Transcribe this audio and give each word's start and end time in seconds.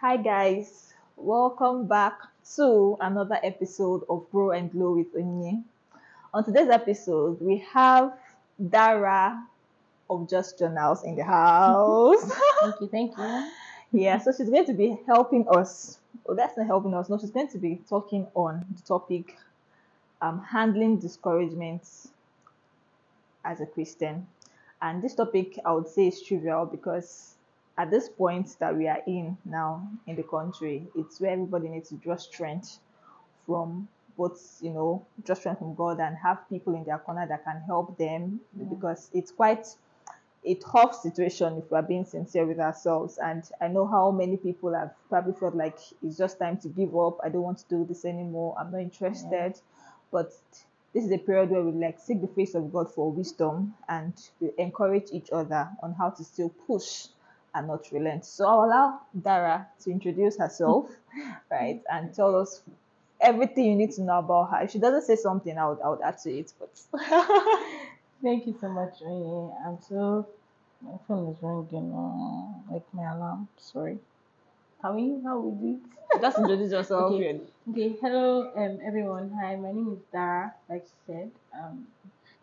Hi 0.00 0.16
guys, 0.16 0.94
welcome 1.18 1.86
back 1.86 2.14
to 2.56 2.96
another 3.02 3.38
episode 3.42 4.02
of 4.08 4.24
Grow 4.32 4.52
and 4.52 4.72
Glow 4.72 4.92
with 4.94 5.14
Onye. 5.14 5.62
On 6.32 6.42
today's 6.42 6.70
episode, 6.70 7.38
we 7.38 7.58
have 7.74 8.14
Dara 8.70 9.44
of 10.08 10.26
Just 10.26 10.58
Journals 10.58 11.04
in 11.04 11.16
the 11.16 11.24
house. 11.24 12.22
Thank 12.62 12.80
you, 12.80 12.88
thank 12.88 13.18
you. 13.18 13.50
yeah, 13.92 14.16
so 14.16 14.32
she's 14.32 14.48
going 14.48 14.64
to 14.64 14.72
be 14.72 14.98
helping 15.06 15.46
us. 15.50 15.98
Well, 16.24 16.34
that's 16.34 16.56
not 16.56 16.66
helping 16.66 16.94
us. 16.94 17.10
No, 17.10 17.18
she's 17.18 17.30
going 17.30 17.48
to 17.48 17.58
be 17.58 17.82
talking 17.86 18.26
on 18.34 18.64
the 18.74 18.80
topic 18.80 19.36
um, 20.22 20.42
handling 20.42 20.98
discouragement 20.98 21.82
as 23.44 23.60
a 23.60 23.66
Christian. 23.66 24.26
And 24.80 25.02
this 25.02 25.14
topic, 25.14 25.58
I 25.62 25.72
would 25.74 25.88
say, 25.88 26.06
is 26.08 26.22
trivial 26.22 26.64
because 26.64 27.34
at 27.78 27.90
this 27.90 28.08
point 28.08 28.56
that 28.58 28.76
we 28.76 28.88
are 28.88 29.02
in 29.06 29.38
now 29.44 29.88
in 30.06 30.16
the 30.16 30.22
country, 30.22 30.86
it's 30.94 31.20
where 31.20 31.32
everybody 31.32 31.68
needs 31.68 31.88
to 31.90 31.96
draw 31.96 32.16
strength 32.16 32.78
from 33.46 33.88
both, 34.16 34.58
you 34.60 34.70
know, 34.70 35.06
draw 35.24 35.34
strength 35.34 35.60
from 35.60 35.74
God 35.74 35.98
and 36.00 36.16
have 36.16 36.48
people 36.48 36.74
in 36.74 36.84
their 36.84 36.98
corner 36.98 37.26
that 37.26 37.44
can 37.44 37.62
help 37.66 37.96
them 37.96 38.40
because 38.68 39.10
it's 39.14 39.30
quite 39.30 39.66
a 40.44 40.54
tough 40.54 40.94
situation 40.94 41.58
if 41.58 41.70
we're 41.70 41.82
being 41.82 42.04
sincere 42.04 42.46
with 42.46 42.58
ourselves. 42.58 43.18
And 43.22 43.44
I 43.60 43.68
know 43.68 43.86
how 43.86 44.10
many 44.10 44.36
people 44.36 44.74
have 44.74 44.92
probably 45.08 45.34
felt 45.34 45.54
like 45.54 45.78
it's 46.02 46.16
just 46.16 46.38
time 46.38 46.58
to 46.58 46.68
give 46.68 46.96
up. 46.96 47.18
I 47.24 47.28
don't 47.28 47.42
want 47.42 47.58
to 47.58 47.68
do 47.68 47.84
this 47.86 48.04
anymore. 48.04 48.56
I'm 48.58 48.70
not 48.72 48.80
interested. 48.80 49.60
But 50.10 50.32
this 50.92 51.04
is 51.04 51.12
a 51.12 51.18
period 51.18 51.50
where 51.50 51.62
we 51.62 51.72
like 51.72 51.98
seek 52.00 52.20
the 52.20 52.28
face 52.28 52.54
of 52.54 52.72
God 52.72 52.92
for 52.92 53.10
wisdom 53.12 53.74
and 53.88 54.12
we 54.40 54.50
encourage 54.58 55.10
each 55.12 55.30
other 55.30 55.68
on 55.82 55.94
how 55.94 56.10
to 56.10 56.24
still 56.24 56.50
push 56.66 57.06
and 57.54 57.66
not 57.68 57.90
relent. 57.92 58.24
So 58.24 58.46
I'll 58.46 58.64
allow 58.64 59.00
Dara 59.20 59.66
to 59.84 59.90
introduce 59.90 60.38
herself, 60.38 60.90
right, 61.50 61.82
and 61.90 62.14
tell 62.14 62.34
us 62.36 62.62
everything 63.20 63.64
you 63.66 63.76
need 63.76 63.92
to 63.92 64.02
know 64.02 64.18
about 64.18 64.50
her. 64.50 64.62
If 64.64 64.70
she 64.72 64.78
doesn't 64.78 65.02
say 65.02 65.16
something, 65.16 65.56
I 65.56 65.68
would, 65.68 65.80
I 65.82 65.88
would 65.88 66.00
add 66.02 66.18
to 66.18 66.30
it. 66.30 66.52
But 66.58 66.70
Thank 68.22 68.46
you 68.46 68.54
so 68.60 68.68
much, 68.68 69.00
Onye. 69.00 69.54
I'm 69.66 69.78
so 69.88 70.26
my 70.82 70.92
phone 71.08 71.28
is 71.32 71.38
ringing, 71.42 71.92
uh, 71.92 72.72
like 72.72 72.84
my 72.92 73.10
alarm. 73.12 73.48
Sorry. 73.58 73.98
Can 74.80 74.94
we? 74.96 75.22
How 75.24 75.38
we 75.38 75.50
do 75.60 75.80
it? 76.14 76.20
just 76.20 76.38
introduce 76.38 76.72
yourself. 76.72 77.12
Okay. 77.12 77.40
Okay, 77.70 77.96
hello, 78.00 78.50
um, 78.56 78.78
everyone. 78.84 79.30
Hi, 79.40 79.56
my 79.56 79.72
name 79.72 79.92
is 79.92 80.02
Dara, 80.12 80.54
like 80.68 80.84
she 80.84 81.12
said, 81.12 81.30
um, 81.54 81.86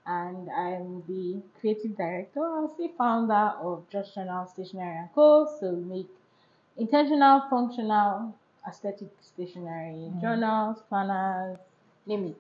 and 0.08 0.50
I'm 0.50 1.04
the 1.08 1.42
creative 1.60 1.98
director. 1.98 2.40
I'll 2.44 2.74
say 2.78 2.92
founder 2.98 3.54
of 3.62 3.86
Just 3.92 4.16
Journal 4.16 4.48
Stationery 4.48 4.98
and 4.98 5.10
Co. 5.14 5.48
So 5.60 5.72
we 5.74 5.84
make 5.84 6.10
intentional, 6.78 7.44
functional, 7.50 8.36
aesthetic 8.68 9.10
stationery, 9.22 10.12
journals, 10.22 10.78
planners, 10.90 11.58
name 12.06 12.28
it. 12.28 12.38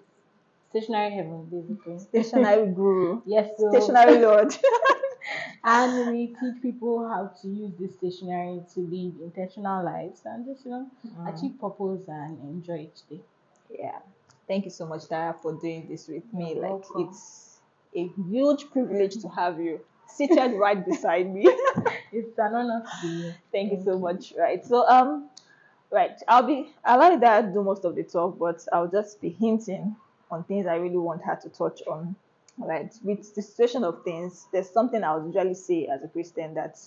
Stationery 0.69 1.11
heaven, 1.11 1.45
basically. 1.51 1.99
Stationery 2.23 2.67
guru. 2.73 3.21
Yes, 3.25 3.51
so 3.57 3.69
Stationery 3.71 4.19
lord. 4.19 4.55
and 5.63 6.11
we 6.11 6.27
teach 6.27 6.61
people 6.61 7.07
how 7.07 7.31
to 7.41 7.47
use 7.47 7.73
this 7.79 7.93
stationery 7.95 8.61
to 8.73 8.79
live 8.81 9.13
intentional 9.21 9.83
lives 9.83 10.21
and 10.25 10.45
just 10.45 10.65
you 10.65 10.71
know 10.71 10.88
Mm. 11.05 11.33
achieve 11.35 11.59
purpose 11.59 12.05
and 12.07 12.39
enjoy 12.43 12.79
each 12.91 13.07
day. 13.09 13.21
Yeah. 13.69 13.99
Thank 14.47 14.65
you 14.65 14.71
so 14.71 14.85
much, 14.85 15.07
Dara, 15.09 15.35
for 15.41 15.53
doing 15.53 15.88
this 15.89 16.07
with 16.07 16.31
me. 16.33 16.53
You're 16.53 16.61
like 16.63 16.89
welcome. 16.89 17.09
it's 17.09 17.47
a 17.98 18.12
huge 18.30 18.70
privilege 18.72 19.17
to 19.22 19.28
have 19.30 19.59
you 19.59 19.80
seated 20.08 20.53
right 20.66 20.86
beside 20.86 21.34
me. 21.34 21.48
It's 22.14 22.40
an 22.40 22.56
honor 22.56 22.84
to 22.86 23.08
be 23.08 23.22
here. 23.23 23.36
Thank 23.52 23.73
you 23.73 23.84
so 23.84 24.00
much. 24.00 24.34
Right. 24.38 24.66
So 24.66 24.88
um 24.88 25.30
right, 25.92 26.18
I'll 26.28 26.44
be 26.48 26.73
I'll 26.86 27.00
let 27.00 27.20
Dara 27.20 27.44
do 27.44 27.64
most 27.64 27.84
of 27.84 27.95
the 27.95 28.03
talk, 28.03 28.40
but 28.40 28.66
I'll 28.72 28.88
just 28.88 29.20
be 29.22 29.30
hinting 29.30 29.95
on 30.31 30.44
things 30.45 30.68
I 30.68 30.75
really 30.75 30.98
want 30.98 31.23
her 31.23 31.36
to 31.36 31.50
touch 31.50 31.81
on. 31.86 32.16
Right. 32.58 32.94
With 33.03 33.36
the 33.36 33.41
situation 33.41 33.84
of 33.84 34.03
things, 34.03 34.47
there's 34.53 34.69
something 34.69 35.03
I 35.03 35.16
would 35.16 35.28
usually 35.28 35.53
say 35.53 35.88
as 35.88 36.02
a 36.03 36.07
Christian 36.07 36.53
that 36.53 36.80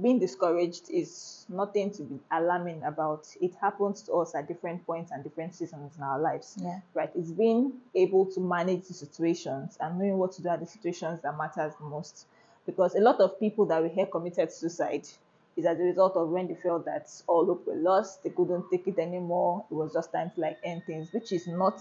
being 0.00 0.18
discouraged 0.18 0.90
is 0.90 1.46
nothing 1.48 1.90
to 1.92 2.02
be 2.02 2.18
alarming 2.32 2.82
about. 2.82 3.28
It 3.40 3.54
happens 3.60 4.02
to 4.02 4.14
us 4.14 4.34
at 4.34 4.48
different 4.48 4.84
points 4.86 5.12
and 5.12 5.22
different 5.22 5.54
seasons 5.54 5.96
in 5.96 6.02
our 6.02 6.18
lives 6.18 6.56
Yeah. 6.60 6.80
right? 6.94 7.10
It's 7.14 7.30
being 7.30 7.80
able 7.94 8.26
to 8.26 8.40
manage 8.40 8.88
the 8.88 8.94
situations 8.94 9.76
and 9.80 9.98
knowing 9.98 10.18
what 10.18 10.32
to 10.32 10.42
do 10.42 10.48
at 10.48 10.60
the 10.60 10.66
situations 10.66 11.20
that 11.22 11.36
matters 11.38 11.74
the 11.76 11.84
most. 11.84 12.26
Because 12.66 12.94
a 12.96 13.00
lot 13.00 13.20
of 13.20 13.38
people 13.38 13.66
that 13.66 13.82
we 13.82 13.88
hear 13.88 14.06
committed 14.06 14.50
suicide 14.50 15.06
is 15.56 15.64
as 15.66 15.78
a 15.78 15.82
result 15.82 16.16
of 16.16 16.28
when 16.28 16.48
they 16.48 16.54
felt 16.56 16.84
that 16.86 17.08
all 17.28 17.46
hope 17.46 17.66
were 17.66 17.76
lost, 17.76 18.24
they 18.24 18.30
couldn't 18.30 18.68
take 18.70 18.88
it 18.88 18.98
anymore. 18.98 19.64
It 19.70 19.74
was 19.74 19.92
just 19.92 20.10
time 20.12 20.30
to 20.34 20.40
like 20.40 20.58
end 20.64 20.82
things, 20.86 21.12
which 21.12 21.30
is 21.30 21.46
not, 21.46 21.80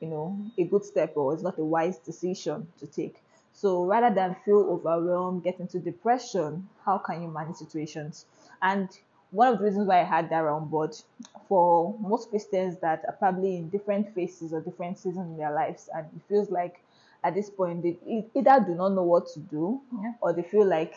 you 0.00 0.08
know, 0.08 0.38
a 0.56 0.64
good 0.64 0.84
step 0.84 1.12
or 1.16 1.34
it's 1.34 1.42
not 1.42 1.58
a 1.58 1.64
wise 1.64 1.98
decision 1.98 2.68
to 2.78 2.86
take. 2.86 3.16
So 3.54 3.84
rather 3.86 4.14
than 4.14 4.36
feel 4.44 4.58
overwhelmed, 4.70 5.44
get 5.44 5.60
into 5.60 5.78
depression, 5.78 6.68
how 6.84 6.98
can 6.98 7.22
you 7.22 7.28
manage 7.28 7.56
situations? 7.56 8.26
And 8.60 8.88
one 9.30 9.52
of 9.52 9.58
the 9.58 9.64
reasons 9.64 9.88
why 9.88 10.00
I 10.00 10.04
had 10.04 10.28
that 10.30 10.44
on 10.44 10.68
board 10.68 10.94
for 11.48 11.96
most 12.00 12.30
Christians 12.30 12.78
that 12.80 13.04
are 13.06 13.12
probably 13.14 13.56
in 13.56 13.68
different 13.70 14.14
phases 14.14 14.52
or 14.52 14.60
different 14.60 14.98
seasons 14.98 15.30
in 15.30 15.36
their 15.38 15.52
lives, 15.52 15.88
and 15.94 16.06
it 16.14 16.22
feels 16.28 16.50
like 16.50 16.80
at 17.22 17.34
this 17.34 17.48
point 17.48 17.82
they 17.82 17.96
either 18.34 18.64
do 18.66 18.74
not 18.74 18.90
know 18.90 19.02
what 19.02 19.26
to 19.28 19.40
do 19.40 19.80
Yeah. 20.02 20.12
or 20.20 20.32
they 20.32 20.42
feel 20.42 20.66
like 20.66 20.94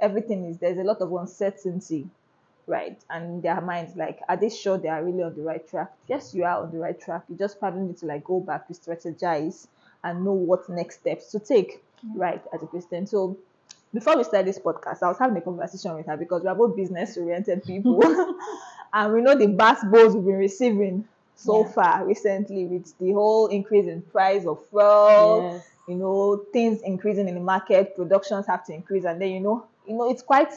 everything 0.00 0.46
is 0.46 0.58
there's 0.58 0.78
a 0.78 0.84
lot 0.84 1.00
of 1.00 1.12
uncertainty, 1.12 2.08
right? 2.66 2.98
And 3.10 3.42
their 3.42 3.60
minds, 3.60 3.96
like, 3.96 4.20
are 4.28 4.36
they 4.36 4.48
sure 4.48 4.78
they 4.78 4.88
are 4.88 5.04
really 5.04 5.22
on 5.22 5.34
the 5.36 5.42
right 5.42 5.66
track? 5.68 5.92
Yes, 6.08 6.34
you 6.34 6.44
are 6.44 6.62
on 6.62 6.70
the 6.72 6.78
right 6.78 6.98
track. 6.98 7.24
You 7.28 7.36
just 7.36 7.58
probably 7.58 7.82
need 7.82 7.98
to 7.98 8.06
like 8.06 8.24
go 8.24 8.40
back, 8.40 8.68
re-strategize, 8.68 9.66
and 10.02 10.24
know 10.24 10.32
what 10.32 10.68
next 10.68 11.00
steps 11.00 11.30
to 11.32 11.38
take, 11.40 11.82
right, 12.14 12.42
as 12.54 12.62
a 12.62 12.66
Christian. 12.66 13.06
So 13.06 13.38
before 13.92 14.16
we 14.16 14.24
started 14.24 14.46
this 14.48 14.58
podcast, 14.58 15.02
I 15.02 15.08
was 15.08 15.18
having 15.18 15.36
a 15.36 15.40
conversation 15.40 15.94
with 15.94 16.06
her 16.06 16.16
because 16.16 16.42
we 16.42 16.48
are 16.48 16.54
both 16.54 16.76
business 16.76 17.16
oriented 17.16 17.64
people 17.64 18.00
and 18.92 19.12
we 19.12 19.20
know 19.22 19.34
the 19.36 19.46
bass 19.48 19.82
balls 19.84 20.14
we've 20.14 20.24
been 20.24 20.36
receiving 20.36 21.04
so 21.34 21.64
Yeah. 21.64 21.72
far 21.72 22.06
recently 22.06 22.66
with 22.66 22.96
the 22.98 23.12
whole 23.12 23.46
increase 23.48 23.86
in 23.86 24.02
price 24.02 24.46
of 24.46 24.58
fuel, 24.70 25.42
Yes. 25.52 25.70
you 25.86 25.94
know, 25.96 26.44
things 26.52 26.80
increasing 26.82 27.28
in 27.28 27.34
the 27.34 27.40
market, 27.40 27.94
productions 27.94 28.46
have 28.46 28.64
to 28.66 28.72
increase, 28.72 29.04
and 29.04 29.20
then 29.20 29.30
you 29.30 29.40
know, 29.40 29.66
you 29.86 29.94
know, 29.94 30.10
it's 30.10 30.22
quite 30.22 30.52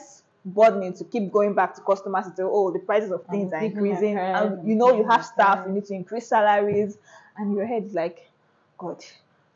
burdening 0.46 0.94
to 0.94 1.04
keep 1.04 1.32
going 1.32 1.54
back 1.54 1.76
to 1.76 1.82
customers 1.82 2.26
to 2.26 2.32
say, 2.36 2.44
oh, 2.44 2.72
the 2.72 2.80
prices 2.80 3.12
of 3.12 3.26
things 3.26 3.52
are 3.54 3.62
increasing 3.62 4.18
and 4.18 4.68
you 4.68 4.74
know, 4.76 4.96
you 4.98 5.06
have 5.08 5.24
staff, 5.26 5.66
you 5.68 5.74
need 5.74 5.86
to 5.86 5.94
increase 5.94 6.28
salaries, 6.28 6.98
and 7.38 7.54
your 7.54 7.66
head 7.66 7.84
is 7.84 7.94
like, 7.94 8.30
God, 8.78 9.04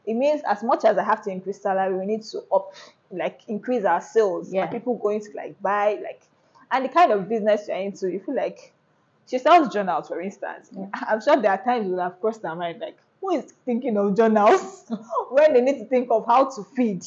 it 0.06 0.14
means 0.16 0.41
as 0.47 0.64
much 0.64 0.84
as 0.86 0.97
I 0.97 1.03
have 1.03 1.24
to 1.24 1.31
increase 1.31 1.62
salary, 1.62 1.97
we 1.97 2.06
need 2.06 2.24
to 2.24 2.44
up, 2.53 2.74
like 3.12 3.41
increase 3.47 3.86
our 3.86 4.02
sales. 4.02 4.52
Yeah. 4.52 4.66
Are 4.66 4.68
people 4.68 4.96
going 4.96 5.22
to 5.22 5.31
like 5.36 5.62
buy 5.62 6.00
like, 6.03 6.22
and 6.72 6.86
the 6.86 6.90
kind 6.90 7.12
of 7.12 7.30
business 7.30 7.68
you're 7.68 7.78
into, 7.78 8.12
you 8.12 8.19
feel 8.19 8.36
like 8.36 8.74
she 9.30 9.38
sells 9.40 9.72
journals, 9.74 10.08
for 10.08 10.19
instance. 10.19 10.69
Yeah. 10.72 10.88
I'm 10.94 11.22
sure 11.22 11.38
there 11.42 11.52
are 11.52 11.63
times 11.63 11.88
we'll 11.88 12.02
have 12.02 12.19
crossed 12.19 12.44
her 12.44 12.56
mind 12.56 12.80
like, 12.80 12.97
who 13.22 13.31
is 13.38 13.53
thinking 13.66 13.96
of 13.97 14.18
journals 14.18 14.92
when 15.30 15.53
they 15.53 15.62
need 15.62 15.80
to 15.80 15.86
think 15.86 16.09
of 16.12 16.25
how 16.25 16.50
to 16.50 16.63
feed? 16.75 17.06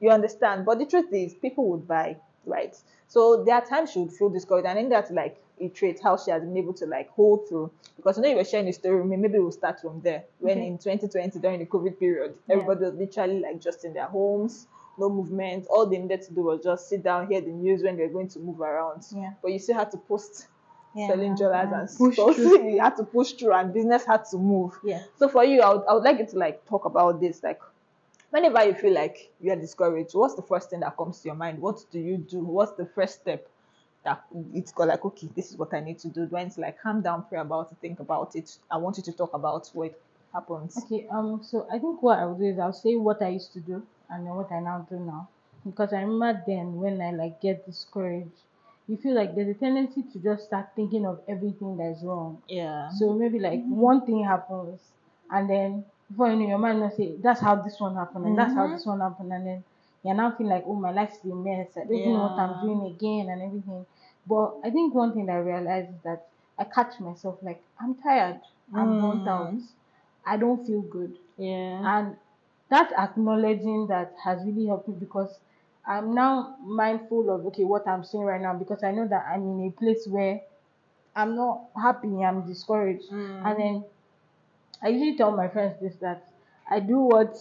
You 0.00 0.10
understand? 0.10 0.64
But 0.64 0.78
the 0.78 0.86
truth 0.86 1.12
is, 1.12 1.34
people 1.34 1.68
would 1.70 1.86
buy, 1.86 2.16
right? 2.46 2.74
So 3.08 3.44
there 3.44 3.54
are 3.56 3.64
times 3.64 3.92
she 3.92 3.98
would 3.98 4.12
feel 4.12 4.30
discouraged, 4.30 4.66
and 4.66 4.78
I 4.78 4.80
think 4.80 4.90
that's 4.90 5.10
like 5.10 5.36
a 5.60 5.68
trait 5.68 6.00
how 6.02 6.16
she 6.16 6.30
has 6.30 6.42
been 6.42 6.56
able 6.56 6.72
to 6.74 6.86
like 6.86 7.10
hold 7.10 7.48
through. 7.48 7.70
Because 7.96 8.16
you 8.16 8.22
know 8.22 8.28
you 8.30 8.36
were 8.36 8.44
sharing 8.44 8.68
a 8.68 8.72
story 8.72 8.96
with 9.00 9.06
me, 9.10 9.16
maybe 9.16 9.38
we'll 9.38 9.52
start 9.52 9.80
from 9.80 10.00
there. 10.00 10.24
When 10.38 10.58
Okay. 10.58 10.66
in 10.66 10.78
2020 10.78 11.38
during 11.40 11.58
the 11.60 11.66
COVID 11.66 11.98
period, 11.98 12.34
Yeah. 12.46 12.54
everybody 12.56 12.84
was 12.86 12.94
literally 12.94 13.40
like 13.40 13.60
just 13.60 13.84
in 13.84 13.92
their 13.92 14.06
homes, 14.06 14.66
no 14.98 15.08
movement. 15.08 15.66
All 15.70 15.86
they 15.86 15.98
needed 15.98 16.22
to 16.22 16.32
do 16.32 16.42
was 16.42 16.62
just 16.62 16.88
sit 16.88 17.02
down, 17.02 17.28
hear 17.28 17.40
the 17.40 17.50
news 17.50 17.82
when 17.82 17.96
they're 17.96 18.08
going 18.08 18.28
to 18.28 18.38
move 18.38 18.60
around. 18.60 19.04
Yeah. 19.14 19.32
But 19.42 19.52
you 19.52 19.58
still 19.58 19.76
had 19.76 19.90
to 19.92 19.96
post 19.96 20.46
Yeah. 20.94 21.08
selling 21.08 21.34
dollars 21.34 21.68
Yeah. 21.70 21.80
and 21.80 21.88
Push 21.96 22.14
stuff. 22.14 22.34
through. 22.36 22.68
you 22.70 22.80
had 22.80 22.96
to 22.96 23.04
push 23.04 23.32
through 23.32 23.52
and 23.52 23.72
business 23.72 24.04
had 24.04 24.24
to 24.26 24.38
move. 24.38 24.78
Yeah. 24.82 25.02
So 25.18 25.28
for 25.28 25.44
you, 25.44 25.60
I 25.60 25.74
would, 25.74 25.84
I 25.86 25.94
would 25.94 26.02
like 26.04 26.18
you 26.18 26.26
to 26.26 26.38
like 26.38 26.64
talk 26.66 26.84
about 26.86 27.20
this. 27.20 27.42
Like 27.42 27.60
whenever 28.30 28.64
you 28.64 28.74
feel 28.74 28.92
like 28.92 29.30
you 29.40 29.52
are 29.52 29.56
discouraged, 29.56 30.14
what's 30.14 30.34
the 30.34 30.42
first 30.42 30.70
thing 30.70 30.80
that 30.80 30.96
comes 30.96 31.20
to 31.20 31.28
your 31.28 31.34
mind? 31.36 31.60
What 31.60 31.84
do 31.90 31.98
you 31.98 32.16
do? 32.16 32.40
What's 32.40 32.72
the 32.72 32.86
first 32.86 33.20
step 33.20 33.46
that 34.04 34.24
it's 34.54 34.72
got 34.72 34.88
like, 34.88 35.04
okay, 35.04 35.28
this 35.36 35.50
is 35.50 35.56
what 35.56 35.74
I 35.74 35.80
need 35.80 35.98
to 36.00 36.08
do? 36.08 36.26
Do 36.26 36.36
I 36.36 36.44
need 36.44 36.52
to 36.54 36.60
like 36.60 36.80
calm 36.80 37.02
down, 37.02 37.24
pray 37.28 37.40
about 37.40 37.72
it, 37.72 37.78
think 37.80 38.00
about 38.00 38.34
it? 38.36 38.50
I 38.70 38.76
want 38.78 38.96
you 38.98 39.02
to 39.04 39.12
talk 39.12 39.34
about 39.34 39.68
what 39.72 39.94
happens. 40.32 40.76
Okay. 40.84 41.06
Um. 41.12 41.42
So 41.42 41.66
I 41.72 41.78
think 41.78 42.02
what 42.02 42.18
I'll 42.18 42.34
do 42.36 42.44
is 42.44 42.58
I'll 42.58 42.72
say 42.72 42.96
what 42.96 43.22
I 43.22 43.28
used 43.28 43.52
to 43.54 43.60
do 43.60 43.82
and 44.10 44.26
then 44.26 44.34
what 44.34 44.50
I 44.52 44.60
now 44.60 44.86
do 44.88 44.98
now, 44.98 45.28
because 45.64 45.92
I 45.92 46.00
remember 46.02 46.42
then 46.46 46.76
when 46.76 47.00
I 47.00 47.10
like 47.10 47.40
get 47.40 47.66
discouraged, 47.66 48.42
you 48.86 48.96
feel 48.96 49.14
like 49.14 49.34
there's 49.34 49.54
a 49.56 49.58
tendency 49.58 50.02
to 50.12 50.18
just 50.20 50.44
start 50.46 50.68
thinking 50.76 51.06
of 51.06 51.20
everything 51.28 51.76
that 51.76 51.92
is 51.96 52.02
wrong. 52.04 52.42
Yeah. 52.48 52.88
So 52.98 53.12
maybe 53.14 53.38
like 53.38 53.62
one 53.66 54.04
thing 54.06 54.24
happens, 54.24 54.80
and 55.30 55.48
then 55.48 55.84
before 56.10 56.30
you 56.30 56.36
know, 56.36 56.48
your 56.48 56.58
mind 56.58 56.80
will 56.80 56.90
say, 56.90 57.16
"That's 57.22 57.40
how 57.40 57.56
this 57.56 57.78
one 57.80 57.94
happened, 57.96 58.24
and 58.26 58.38
that's 58.38 58.54
how 58.54 58.66
Mhm. 58.66 58.72
this 58.76 58.86
one 58.86 59.00
happened," 59.00 59.32
and 59.32 59.46
then 59.46 59.64
you're 60.08 60.16
now 60.16 60.30
feeling 60.36 60.52
like, 60.54 60.64
"Oh, 60.66 60.74
my 60.74 60.90
life's 60.90 61.22
a 61.22 61.28
mess. 61.28 61.76
I 61.76 61.84
don't 61.84 61.94
even 61.96 62.12
know 62.14 62.22
what 62.22 62.38
I'm 62.38 62.58
doing 62.60 62.86
again, 62.94 63.28
and 63.30 63.42
everything." 63.42 63.84
But 64.26 64.56
I 64.64 64.70
think 64.70 64.94
one 64.94 65.12
thing 65.12 65.26
that 65.26 65.32
I 65.36 65.40
realized 65.40 65.90
is 65.90 66.00
that 66.04 66.28
I 66.58 66.64
catch 66.64 66.98
myself 66.98 67.38
like 67.42 67.62
I'm 67.80 67.94
tired, 67.94 68.40
I'm 68.74 69.00
burnt 69.00 69.24
Mm. 69.24 69.28
out, 69.28 69.60
I 70.26 70.36
don't 70.38 70.66
feel 70.66 70.82
good. 70.82 71.18
Yeah. 71.36 71.80
And 71.98 72.16
that 72.70 72.92
acknowledging 72.92 73.86
that 73.88 74.14
has 74.24 74.44
really 74.44 74.66
helped 74.66 74.88
me 74.88 74.94
because 74.98 75.38
I'm 75.86 76.14
now 76.14 76.56
mindful 76.62 77.30
of 77.30 77.46
okay 77.46 77.64
what 77.64 77.86
I'm 77.86 78.04
saying 78.04 78.24
right 78.24 78.40
now 78.40 78.54
because 78.54 78.82
I 78.82 78.90
know 78.92 79.06
that 79.08 79.26
I'm 79.30 79.42
in 79.42 79.68
a 79.68 79.70
place 79.78 80.06
where 80.06 80.40
I'm 81.14 81.36
not 81.36 81.66
happy, 81.76 82.22
I'm 82.24 82.46
discouraged. 82.46 83.10
Mm. 83.10 83.46
And 83.46 83.60
then 83.60 83.84
I 84.82 84.88
usually 84.88 85.16
tell 85.16 85.32
my 85.36 85.48
friends 85.48 85.80
this 85.80 85.96
that 85.96 86.28
I 86.70 86.80
do 86.80 86.98
what 86.98 87.36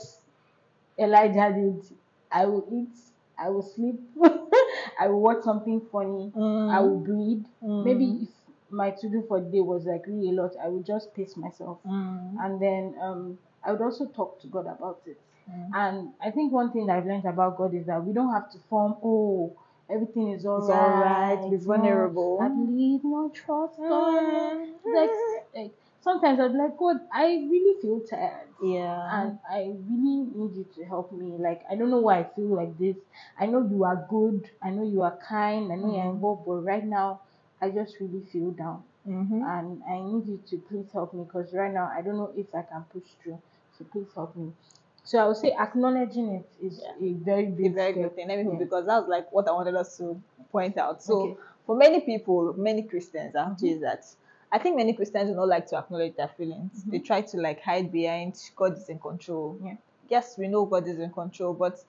Elijah 0.99 1.53
did. 1.53 1.97
I 2.31 2.45
will 2.45 2.67
eat, 2.71 2.97
I 3.37 3.49
will 3.49 3.61
sleep, 3.63 3.99
I 4.99 5.07
will 5.07 5.21
watch 5.21 5.43
something 5.43 5.81
funny, 5.91 6.31
Mm. 6.35 6.71
I 6.73 6.79
will 6.81 6.99
breathe. 6.99 7.45
Mm. 7.63 7.85
Maybe 7.85 8.05
if 8.23 8.29
my 8.69 8.91
to 8.91 9.09
do 9.09 9.23
for 9.27 9.39
the 9.39 9.49
day 9.49 9.61
was 9.61 9.85
like 9.85 10.05
really 10.07 10.29
a 10.29 10.41
lot, 10.41 10.51
I 10.61 10.67
would 10.67 10.85
just 10.85 11.13
pace 11.13 11.37
myself. 11.37 11.79
Mm. 11.87 12.35
And 12.39 12.61
then 12.61 12.95
um, 13.01 13.37
I 13.63 13.71
would 13.71 13.81
also 13.81 14.05
talk 14.07 14.41
to 14.41 14.47
God 14.47 14.67
about 14.67 15.01
it. 15.05 15.19
Mm. 15.49 15.69
And 15.73 16.09
I 16.21 16.31
think 16.31 16.51
one 16.51 16.71
thing 16.71 16.87
that 16.87 16.97
I've 16.97 17.05
learned 17.05 17.25
about 17.25 17.57
God 17.57 17.73
is 17.73 17.85
that 17.85 18.03
we 18.03 18.13
don't 18.13 18.33
have 18.33 18.51
to 18.51 18.57
form, 18.69 18.95
oh, 19.03 19.55
everything 19.89 20.31
is 20.31 20.45
all 20.45 20.59
It's 20.59 20.69
all 20.69 20.89
right, 20.89 21.49
be 21.49 21.57
no, 21.57 21.63
vulnerable. 21.63 22.39
I 22.41 22.49
believe, 22.49 23.01
no 23.03 23.29
trust, 23.29 23.77
God. 23.77 24.23
Mm. 24.23 24.71
Like, 24.93 25.09
like 25.55 25.71
sometimes 26.01 26.39
I'd 26.39 26.51
be 26.51 26.57
like, 26.57 26.77
God, 26.77 26.97
I 27.13 27.25
really 27.49 27.79
feel 27.81 28.01
tired. 28.01 28.46
Yeah. 28.61 29.09
And 29.21 29.39
I 29.49 29.59
really 29.87 30.25
need 30.35 30.55
you 30.55 30.65
to 30.75 30.85
help 30.85 31.11
me. 31.11 31.37
Like, 31.37 31.61
I 31.69 31.75
don't 31.75 31.89
know 31.89 31.99
why 31.99 32.19
I 32.19 32.23
feel 32.35 32.55
like 32.55 32.77
this. 32.77 32.95
I 33.39 33.45
know 33.45 33.67
you 33.67 33.83
are 33.83 34.05
good. 34.09 34.49
I 34.61 34.71
know 34.71 34.83
you 34.83 35.01
are 35.03 35.17
kind. 35.27 35.71
I 35.71 35.75
know 35.75 35.93
you're 35.95 36.03
Mhm. 36.05 36.15
involved. 36.15 36.45
But 36.45 36.61
right 36.63 36.83
now, 36.83 37.21
I 37.61 37.69
just 37.69 37.99
really 37.99 38.21
feel 38.31 38.51
down. 38.51 38.83
mm-hmm. 39.07 39.41
And 39.41 39.81
I 39.83 40.01
need 40.01 40.27
you 40.27 40.37
to 40.49 40.57
please 40.67 40.91
help 40.91 41.13
me 41.13 41.23
because 41.23 41.53
right 41.53 41.71
now, 41.73 41.89
I 41.95 42.01
don't 42.01 42.17
know 42.17 42.31
if 42.35 42.53
I 42.53 42.63
can 42.63 42.83
push 42.91 43.07
through. 43.23 43.39
So 43.77 43.85
please 43.85 44.11
help 44.13 44.35
me. 44.35 44.51
So 45.03 45.19
I 45.19 45.27
would 45.27 45.37
say 45.37 45.53
acknowledging 45.53 46.27
it 46.35 46.49
is 46.61 46.81
Yeah. 46.83 47.07
a 47.07 47.13
very 47.13 47.47
a 47.47 47.51
big 47.51 47.73
very 47.73 47.93
step. 47.93 48.03
good 48.03 48.15
thing. 48.15 48.27
Let 48.27 48.45
me 48.45 48.51
Yeah. 48.51 48.59
because 48.59 48.85
that 48.85 48.99
was 48.99 49.07
like 49.07 49.31
what 49.31 49.47
I 49.47 49.51
wanted 49.53 49.75
us 49.75 49.97
to 49.97 50.21
point 50.51 50.77
out. 50.77 51.01
So 51.01 51.13
Okay. 51.21 51.37
for 51.65 51.75
many 51.75 52.01
people, 52.01 52.53
many 52.57 52.83
Christians 52.83 53.35
actually 53.35 53.75
Mm-hmm. 53.75 53.83
that 53.83 54.05
I 54.51 54.59
think 54.59 54.77
many 54.77 54.93
Christians 54.93 55.29
do 55.29 55.35
not 55.35 55.47
like 55.47 55.67
to 55.67 55.77
acknowledge 55.77 56.15
their 56.15 56.29
feelings. 56.29 56.83
Mhm. 56.83 56.91
They 56.91 56.99
try 56.99 57.21
to 57.21 57.37
like 57.37 57.61
hide 57.61 57.91
behind 57.91 58.39
God 58.55 58.77
is 58.77 58.89
in 58.89 58.99
control. 58.99 59.57
Yeah. 59.63 59.75
Yes, 60.09 60.37
we 60.37 60.47
know 60.47 60.65
God 60.65 60.87
is 60.87 60.99
in 60.99 61.11
control, 61.11 61.53
but 61.53 61.83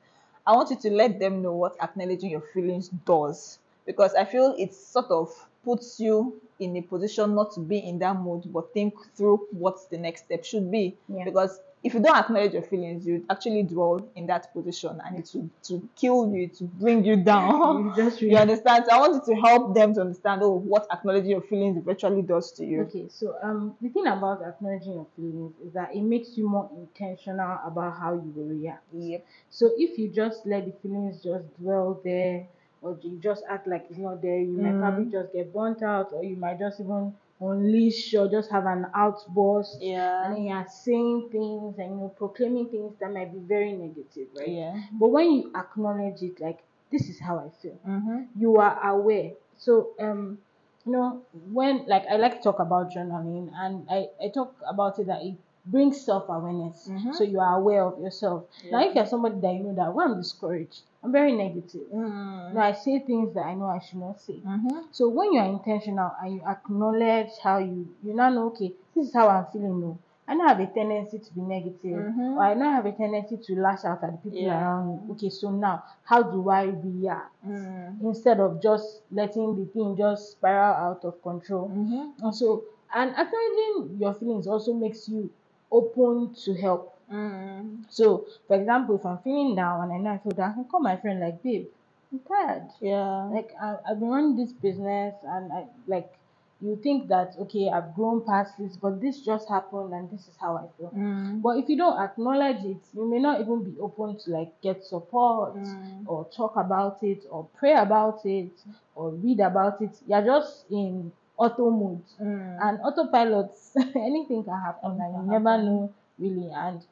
I 0.46 0.56
want 0.56 0.70
you 0.70 0.76
to 0.76 0.90
let 0.90 1.18
them 1.20 1.42
know 1.42 1.52
what 1.52 1.76
acknowledging 1.80 2.30
your 2.30 2.40
feelings 2.40 2.88
does. 2.88 3.58
Because 3.86 4.14
I 4.14 4.24
feel 4.24 4.54
it 4.58 4.74
sort 4.74 5.10
of 5.10 5.30
puts 5.64 6.00
you 6.00 6.40
in 6.58 6.76
a 6.76 6.82
position 6.82 7.34
not 7.34 7.52
to 7.52 7.60
be 7.60 7.78
in 7.78 7.98
that 8.00 8.16
mood, 8.16 8.52
but 8.52 8.72
think 8.72 8.94
through 9.14 9.46
what 9.52 9.78
the 9.90 9.98
next 9.98 10.24
step 10.24 10.44
should 10.44 10.70
be. 10.70 10.96
Yeah. 11.08 11.24
Because 11.24 11.60
if 11.84 11.94
you 11.94 12.00
don't 12.00 12.16
acknowledge 12.16 12.52
your 12.52 12.62
feelings, 12.62 13.06
you 13.06 13.24
actually 13.30 13.62
dwell 13.62 14.08
in 14.16 14.26
that 14.26 14.52
position 14.52 15.00
and 15.04 15.18
it 15.18 15.30
will 15.32 15.48
to 15.64 15.88
kill 15.96 16.32
you, 16.34 16.48
to 16.48 16.64
bring 16.64 17.04
you 17.04 17.16
down. 17.16 17.94
You 17.96 18.10
you 18.20 18.36
understand? 18.36 18.84
So 18.88 18.96
I 18.96 18.98
want 19.00 19.14
you 19.26 19.34
to 19.34 19.40
help 19.40 19.74
them 19.74 19.94
to 19.94 20.00
understand 20.00 20.42
oh 20.42 20.50
what 20.56 20.86
acknowledging 20.92 21.30
your 21.30 21.40
feelings 21.42 21.76
eventually 21.78 22.22
does 22.22 22.52
to 22.52 22.64
you. 22.64 22.82
Okay, 22.82 23.06
so 23.08 23.36
um, 23.42 23.76
the 23.80 23.88
thing 23.90 24.06
about 24.06 24.42
acknowledging 24.42 24.94
your 24.94 25.06
feelings 25.16 25.54
is 25.64 25.72
that 25.74 25.94
it 25.94 26.02
makes 26.02 26.36
you 26.36 26.48
more 26.48 26.68
intentional 26.76 27.58
about 27.64 27.96
how 27.98 28.14
you 28.14 28.32
will 28.34 28.46
react. 28.46 28.82
Yep. 28.92 29.26
So 29.50 29.70
if 29.76 29.98
you 29.98 30.08
just 30.08 30.46
let 30.46 30.66
the 30.66 30.72
feelings 30.82 31.22
just 31.22 31.44
dwell 31.60 32.00
there, 32.04 32.46
or 32.82 32.98
you 33.02 33.18
just 33.22 33.44
act 33.48 33.66
like 33.66 33.86
it's 33.90 33.98
not 33.98 34.22
there, 34.22 34.38
you 34.38 34.56
might 34.56 34.74
Mm. 34.74 34.80
probably 34.80 35.04
just 35.06 35.32
get 35.32 35.52
burnt 35.52 35.82
out, 35.82 36.12
or 36.12 36.24
you 36.24 36.36
might 36.36 36.58
just 36.58 36.80
even 36.80 37.14
unleash 37.40 38.14
or 38.14 38.28
just 38.28 38.50
have 38.50 38.66
an 38.66 38.86
outburst. 38.94 39.74
And 39.80 39.90
Yeah. 39.90 40.34
then 40.34 40.42
you're 40.44 40.66
saying 40.68 41.28
things 41.30 41.78
and 41.78 42.00
you're 42.00 42.08
proclaiming 42.10 42.68
things 42.70 42.94
that 43.00 43.12
might 43.12 43.32
be 43.32 43.38
very 43.40 43.72
negative, 43.72 44.28
right? 44.36 44.48
Yeah. 44.48 44.80
But 44.92 45.08
when 45.08 45.32
you 45.32 45.52
acknowledge 45.54 46.22
it, 46.22 46.40
like 46.40 46.58
this 46.90 47.08
is 47.08 47.20
how 47.20 47.38
I 47.38 47.50
feel, 47.62 47.78
Mm-hmm. 47.86 48.40
you 48.40 48.56
are 48.56 48.78
aware. 48.90 49.32
So 49.56 49.90
um 50.00 50.38
you 50.84 50.92
know 50.92 51.22
when 51.32 51.86
like 51.86 52.04
I 52.10 52.16
like 52.16 52.38
to 52.38 52.42
talk 52.42 52.60
about 52.60 52.90
journaling 52.92 53.50
and 53.54 53.86
I, 53.90 54.06
I 54.22 54.28
talk 54.34 54.54
about 54.66 54.98
it 54.98 55.06
that 55.06 55.22
it 55.22 55.36
brings 55.70 56.00
self-awareness. 56.00 56.88
Mhm. 56.88 57.14
So 57.14 57.24
you 57.24 57.40
are 57.40 57.56
aware 57.60 57.82
of 57.84 57.98
yourself. 58.00 58.44
Now 58.70 58.80
if 58.86 58.94
you're 58.94 59.06
somebody 59.06 59.38
that 59.40 59.52
you 59.54 59.62
know 59.64 59.74
that 59.74 59.94
when 59.94 60.10
I'm 60.10 60.16
discouraged, 60.16 60.82
I'm 61.02 61.12
very 61.12 61.32
negative. 61.36 61.86
Mm. 61.94 62.54
Now 62.54 62.62
I 62.62 62.72
say 62.72 62.98
things 63.00 63.34
that 63.34 63.44
I 63.46 63.54
know 63.54 63.66
I 63.66 63.78
should 63.78 64.00
not 64.00 64.20
say. 64.20 64.40
Mm-hmm. 64.44 64.78
So 64.90 65.08
when 65.08 65.32
you 65.32 65.40
are 65.40 65.46
intentional 65.46 66.10
and 66.22 66.34
you 66.34 66.42
acknowledge 66.46 67.30
how 67.42 67.58
you 67.58 67.86
you 68.02 68.14
now 68.14 68.30
know 68.30 68.46
okay, 68.48 68.72
this 68.94 69.08
is 69.08 69.14
how 69.14 69.28
I'm 69.28 69.46
feeling 69.52 69.80
no. 69.80 69.98
I 70.30 70.34
now 70.34 70.48
have 70.48 70.60
a 70.60 70.66
tendency 70.66 71.18
to 71.18 71.34
be 71.34 71.40
negative, 71.40 72.04
Mhm. 72.04 72.36
or 72.36 72.42
I 72.42 72.52
now 72.52 72.72
have 72.72 72.84
a 72.84 72.92
tendency 72.92 73.38
to 73.38 73.60
lash 73.62 73.84
out 73.86 74.02
at 74.04 74.12
the 74.12 74.18
people 74.18 74.38
Yeah. 74.40 74.60
around 74.60 74.86
me. 75.06 75.12
Okay, 75.12 75.30
so 75.30 75.50
now 75.50 75.82
how 76.02 76.22
do 76.22 76.48
I 76.50 76.64
react? 76.64 77.32
Mm. 77.46 78.02
instead 78.02 78.38
of 78.40 78.60
just 78.60 79.00
letting 79.10 79.56
the 79.56 79.64
thing 79.72 79.96
just 79.96 80.32
spiral 80.32 80.74
out 80.74 81.04
of 81.04 81.22
control. 81.22 81.68
Mm-hmm. 81.68 82.24
And 82.24 82.34
so, 82.34 82.64
and 82.94 83.10
acknowledging 83.12 83.96
your 83.98 84.12
feelings 84.14 84.46
also 84.46 84.74
makes 84.74 85.08
you 85.08 85.30
open 85.70 86.34
to 86.44 86.54
help. 86.54 86.94
Mm. 87.12 87.84
So, 87.88 88.26
for 88.46 88.56
example, 88.56 88.96
if 88.96 89.06
I'm 89.06 89.18
feeling 89.18 89.54
down 89.56 89.82
and 89.84 89.92
I 89.92 89.98
know 89.98 90.10
I 90.10 90.18
feel 90.18 90.32
down, 90.32 90.50
I 90.50 90.54
can 90.54 90.64
call 90.64 90.80
my 90.80 90.96
friend 90.96 91.20
like, 91.20 91.42
babe, 91.42 91.66
I'm 92.12 92.20
tired. 92.20 92.68
Yeah. 92.80 93.24
Like 93.32 93.50
I, 93.60 93.76
I've 93.88 93.98
been 94.00 94.08
running 94.10 94.36
this 94.36 94.52
business 94.52 95.14
and 95.24 95.52
I 95.52 95.64
like 95.86 96.12
you 96.60 96.74
think 96.82 97.06
that 97.08 97.34
okay 97.38 97.68
I've 97.68 97.94
grown 97.94 98.24
past 98.26 98.54
this, 98.58 98.76
but 98.76 99.00
this 99.00 99.20
just 99.20 99.48
happened 99.48 99.92
and 99.92 100.10
this 100.10 100.22
is 100.22 100.34
how 100.40 100.56
I 100.56 100.66
feel. 100.76 100.90
Mm. 100.90 101.40
But 101.40 101.58
if 101.58 101.68
you 101.68 101.76
don't 101.76 101.98
acknowledge 102.02 102.64
it, 102.64 102.80
you 102.94 103.08
may 103.08 103.20
not 103.20 103.40
even 103.40 103.62
be 103.62 103.78
open 103.80 104.18
to 104.24 104.30
like 104.30 104.60
get 104.60 104.84
support 104.84 105.54
Mm. 105.54 106.04
or 106.06 106.26
talk 106.36 106.56
about 106.56 107.02
it 107.02 107.24
or 107.30 107.46
pray 107.56 107.74
about 107.74 108.24
it 108.26 108.50
or 108.94 109.10
read 109.10 109.40
about 109.40 109.80
it. 109.80 109.96
You're 110.06 110.24
just 110.24 110.64
in 110.70 111.12
auto 111.38 111.70
mode 111.70 112.02
Mm. 112.20 112.58
and 112.60 112.80
autopilot. 112.82 113.50
anything 113.96 114.44
can 114.44 114.60
happen 114.60 115.00
and 115.00 115.14
you 115.14 115.22
never 115.32 115.50
happen. 115.52 115.66
know 115.66 115.92
really. 116.18 116.50
And 116.52 116.82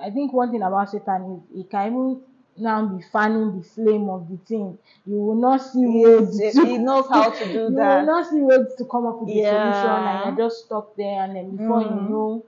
I 0.00 0.10
think 0.10 0.32
one 0.32 0.50
thing 0.50 0.62
about 0.62 0.90
Satan 0.90 1.42
is 1.50 1.56
he 1.56 1.64
can 1.64 1.86
even 1.88 2.22
now 2.56 2.86
be 2.86 3.02
fanning 3.12 3.58
the 3.58 3.64
flame 3.64 4.08
of 4.08 4.28
the 4.28 4.36
thing. 4.38 4.78
You 5.06 5.16
will 5.20 5.34
not 5.34 5.58
see 5.62 5.84
ways 5.86 6.38
He, 6.38 6.50
to 6.52 6.66
he 6.66 6.78
knows 6.78 7.08
how 7.08 7.30
to 7.30 7.44
do 7.52 7.52
you 7.52 7.64
will 7.70 7.76
that. 7.76 8.04
not 8.06 8.26
see 8.30 8.40
ways 8.40 8.74
to 8.78 8.84
come 8.84 9.06
up 9.06 9.20
with 9.20 9.28
the 9.28 9.34
Yeah. 9.40 9.72
solution 9.72 10.06
and 10.06 10.20
you're 10.38 10.48
just 10.48 10.66
stuck 10.66 10.94
there 10.96 11.24
and 11.24 11.36
then 11.36 11.56
before 11.56 11.82
you 11.82 11.88
Mhm. 11.88 12.10
know 12.10 12.44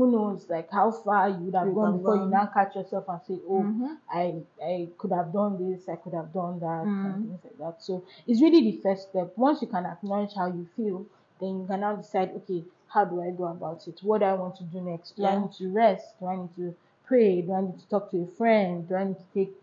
who 0.00 0.10
knows 0.12 0.48
like 0.48 0.70
how 0.70 0.90
far 0.90 1.28
you 1.28 1.36
would 1.46 1.54
have 1.54 1.66
You 1.68 1.74
gone 1.74 1.98
before 1.98 2.16
you 2.16 2.26
now 2.26 2.46
catch 2.46 2.74
yourself 2.76 3.04
and 3.08 3.20
say 3.28 3.38
oh 3.48 3.64
Mhm. 3.64 3.96
I 4.10 4.42
I 4.72 4.88
could 4.98 5.12
have 5.12 5.32
done 5.32 5.52
this, 5.62 5.88
I 5.88 5.96
could 5.96 6.14
have 6.14 6.32
done 6.32 6.58
that, 6.60 6.86
Mm. 6.86 7.04
and 7.04 7.22
things 7.24 7.40
like 7.44 7.58
that. 7.58 7.82
So 7.82 8.02
it's 8.26 8.40
really 8.42 8.62
the 8.70 8.76
first 8.84 9.08
step. 9.10 9.28
Once 9.36 9.60
you 9.62 9.68
can 9.68 9.84
acknowledge 9.86 10.34
how 10.34 10.46
you 10.46 10.64
feel, 10.76 11.04
then 11.40 11.60
you 11.60 11.66
can 11.66 11.80
now 11.80 11.94
decide, 11.96 12.30
okay, 12.38 12.64
how 12.88 13.04
do 13.04 13.20
I 13.22 13.30
go 13.30 13.44
about 13.44 13.86
it? 13.86 14.00
What 14.02 14.18
do 14.18 14.24
I 14.24 14.34
want 14.34 14.56
to 14.56 14.64
do 14.64 14.80
next? 14.80 15.16
Do 15.16 15.24
I 15.26 15.36
need 15.38 15.52
to 15.60 15.68
rest? 15.72 16.18
Do 16.18 16.26
I 16.26 16.36
need 16.36 16.54
to 16.56 16.74
pray? 17.04 17.42
Do 17.42 17.52
I 17.52 17.60
need 17.60 17.78
to 17.78 17.88
talk 17.88 18.10
to 18.10 18.22
a 18.22 18.26
friend? 18.26 18.88
Do 18.88 18.94
I 18.96 19.04
need 19.04 19.18
to 19.18 19.28
take 19.34 19.56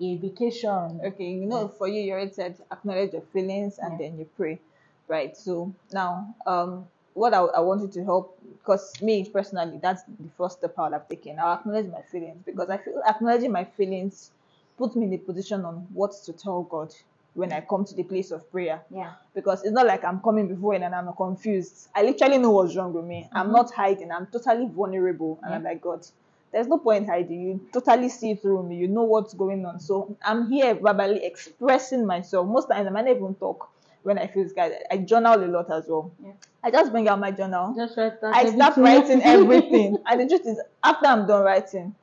a 0.00 0.16
vacation? 0.16 1.00
Okay, 1.04 1.30
you 1.40 1.46
know, 1.46 1.68
for 1.68 1.88
you, 1.88 2.00
you 2.00 2.12
already 2.12 2.32
said 2.32 2.56
acknowledge 2.70 3.12
your 3.12 3.22
feelings 3.34 3.78
and 3.78 3.92
Yeah. 3.92 3.98
then 4.08 4.18
you 4.18 4.26
pray, 4.36 4.60
right? 5.08 5.36
So 5.36 5.72
now, 5.92 6.34
um, 6.46 6.86
what 7.14 7.32
I, 7.32 7.38
I 7.40 7.60
want 7.60 7.82
you 7.82 7.88
to 7.88 8.04
help, 8.04 8.38
because 8.58 9.00
me 9.00 9.24
personally, 9.24 9.78
that's 9.80 10.02
the 10.02 10.28
first 10.36 10.58
step 10.58 10.74
I 10.78 10.82
would 10.84 10.92
have 10.92 11.08
taken. 11.08 11.38
I'll 11.38 11.54
acknowledge 11.54 11.86
my 11.86 12.02
feelings 12.02 12.42
because 12.44 12.68
I 12.70 12.76
feel 12.78 13.00
acknowledging 13.08 13.52
my 13.52 13.64
feelings 13.64 14.30
puts 14.76 14.96
me 14.96 15.06
in 15.06 15.12
a 15.14 15.18
position 15.18 15.64
on 15.64 15.86
what 15.92 16.12
to 16.24 16.32
tell 16.32 16.62
God 16.64 16.92
when 17.34 17.52
I 17.52 17.60
come 17.60 17.84
to 17.84 17.94
the 17.94 18.02
place 18.02 18.30
of 18.32 18.50
prayer. 18.50 18.80
Yeah. 18.90 19.12
Because 19.34 19.62
it's 19.62 19.72
not 19.72 19.86
like 19.86 20.04
I'm 20.04 20.20
coming 20.20 20.48
before 20.48 20.74
and 20.74 20.84
I'm 20.84 21.12
confused. 21.14 21.88
I 21.94 22.02
literally 22.02 22.38
know 22.38 22.50
what's 22.50 22.76
wrong 22.76 22.92
with 22.92 23.04
me. 23.04 23.28
I'm 23.32 23.48
Mhm. 23.48 23.52
not 23.52 23.72
hiding. 23.72 24.10
I'm 24.12 24.26
totally 24.26 24.66
vulnerable, 24.66 25.38
and 25.42 25.54
I'm 25.54 25.62
like 25.62 25.80
God. 25.80 26.06
There's 26.52 26.68
no 26.68 26.78
point 26.78 27.08
hiding. 27.08 27.40
You 27.40 27.60
totally 27.72 28.08
see 28.08 28.34
through 28.36 28.62
me. 28.64 28.76
You 28.76 28.86
know 28.86 29.02
what's 29.02 29.34
going 29.34 29.66
on. 29.66 29.80
So 29.80 30.16
I'm 30.24 30.48
here 30.48 30.74
verbally 30.74 31.24
expressing 31.24 32.06
myself. 32.06 32.46
Most 32.46 32.68
times 32.68 32.86
I 32.86 32.90
might 32.90 33.06
not 33.06 33.16
even 33.16 33.34
talk 33.34 33.68
when 34.04 34.18
I 34.18 34.26
feel 34.28 34.48
scared. 34.48 34.72
I 34.90 34.98
journal 34.98 35.42
a 35.42 35.48
lot 35.48 35.70
as 35.72 35.86
well. 35.88 36.12
Yeah. 36.22 36.32
I 36.62 36.70
just 36.70 36.92
bring 36.92 37.08
out 37.08 37.18
my 37.18 37.30
journal. 37.30 37.74
Just 37.76 37.96
write 37.98 38.20
down 38.20 38.32
I 38.34 38.46
start 38.54 38.76
writing 38.76 39.20
everything. 39.24 39.98
and 40.06 40.20
the 40.20 40.28
truth 40.28 40.46
is, 40.46 40.60
after 40.82 41.06
I'm 41.06 41.26
done 41.26 41.42
writing, 41.42 41.94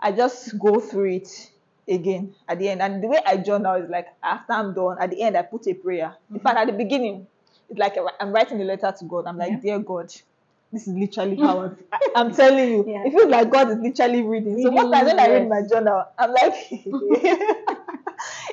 I 0.00 0.12
just 0.12 0.58
go 0.58 0.80
through 0.80 1.12
it 1.16 1.50
again 1.88 2.34
at 2.48 2.58
the 2.58 2.68
end. 2.68 2.82
And 2.82 3.02
the 3.02 3.08
way 3.08 3.20
I 3.24 3.36
journal 3.36 3.74
is 3.76 3.88
like 3.88 4.08
after 4.22 4.52
I'm 4.52 4.74
done, 4.74 4.96
at 5.00 5.10
the 5.10 5.22
end 5.22 5.36
I 5.36 5.42
put 5.42 5.66
a 5.68 5.74
prayer. 5.74 6.14
In 6.32 6.40
fact, 6.40 6.58
at 6.58 6.66
the 6.66 6.72
beginning, 6.72 7.26
it's 7.70 7.78
like 7.78 7.96
I'm 8.20 8.32
writing 8.32 8.60
a 8.60 8.64
letter 8.64 8.92
to 8.98 9.04
God. 9.04 9.26
I'm 9.26 9.38
like, 9.38 9.50
Yeah. 9.52 9.60
dear 9.60 9.78
God, 9.78 10.12
this 10.72 10.86
is 10.88 10.94
literally 10.94 11.36
how 11.40 11.60
I'm, 11.60 11.78
I- 11.92 11.98
I'm 12.16 12.34
telling 12.34 12.68
you. 12.70 12.84
Yeah. 12.86 13.04
It 13.06 13.12
feels 13.12 13.28
like 13.30 13.50
God 13.50 13.70
is 13.70 13.76
literally 13.78 14.22
reading. 14.22 14.62
so 14.62 14.70
most 14.70 14.84
Reading, 14.86 14.92
times 14.92 15.06
when 15.06 15.20
I 15.20 15.28
read 15.28 15.48
my 15.48 15.62
journal, 15.68 16.04
I'm 16.18 16.32
like, 16.32 16.54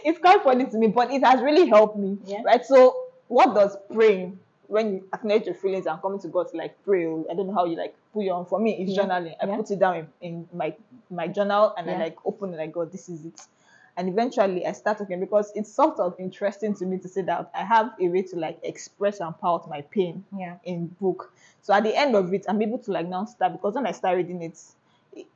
it's 0.04 0.20
quite 0.20 0.44
funny 0.44 0.66
to 0.66 0.78
me, 0.78 0.88
but 0.88 1.12
it 1.12 1.24
has 1.24 1.42
really 1.42 1.68
helped 1.68 1.98
me. 1.98 2.18
Yeah. 2.26 2.42
Right. 2.44 2.66
So, 2.66 2.96
what 3.28 3.54
does 3.56 3.78
praying 3.94 4.40
when 4.68 4.94
you 4.94 5.08
acknowledge 5.14 5.46
your 5.46 5.56
feelings 5.56 5.86
and 5.86 6.02
coming 6.02 6.20
to 6.20 6.28
God 6.28 6.50
to 6.52 6.58
like 6.58 6.82
pray? 6.84 7.06
Oh, 7.06 7.26
I 7.30 7.34
don't 7.34 7.48
know 7.48 7.54
how 7.54 7.66
you 7.66 7.76
like 7.78 7.96
put 8.14 8.26
it 8.26 8.30
on. 8.30 8.46
For 8.46 8.60
me, 8.60 8.76
it's 8.82 8.92
Yeah. 8.92 9.04
journaling. 9.04 9.36
I 9.42 9.46
Yeah. 9.48 9.56
put 9.58 9.72
it 9.72 9.80
down 9.80 9.96
in, 9.98 10.08
in 10.22 10.48
my 10.54 10.74
my 11.10 11.28
journal 11.28 11.74
and 11.78 11.90
I 11.90 11.98
like 11.98 12.18
open 12.26 12.54
it. 12.54 12.58
Like, 12.58 12.72
God, 12.72 12.92
this 12.92 13.10
is 13.10 13.26
it. 13.26 13.42
And 13.96 14.10
eventually, 14.10 14.66
I 14.66 14.72
start 14.72 14.98
talking 14.98 15.20
because 15.20 15.52
it's 15.54 15.72
sort 15.72 16.00
of 16.00 16.16
interesting 16.20 16.74
to 16.76 16.86
me 16.86 16.98
to 16.98 17.08
say 17.08 17.22
that 17.24 17.52
I 17.54 17.64
have 17.64 17.92
a 18.02 18.08
way 18.08 18.24
to 18.24 18.36
like 18.36 18.58
express 18.64 19.20
and 19.20 19.38
pour 19.38 19.60
out 19.62 19.70
my 19.70 19.82
pain 19.82 20.24
Yeah. 20.36 20.56
in 20.64 20.88
book. 20.88 21.32
So 21.62 21.74
at 21.74 21.84
the 21.84 21.96
end 21.96 22.16
of 22.16 22.34
it, 22.34 22.46
I'm 22.50 22.62
able 22.62 22.80
to 22.80 22.92
like 22.92 23.08
now 23.08 23.26
start 23.26 23.52
because 23.54 23.76
when 23.76 23.86
I 23.86 23.92
start 23.92 24.18
reading 24.18 24.42
it, 24.42 24.60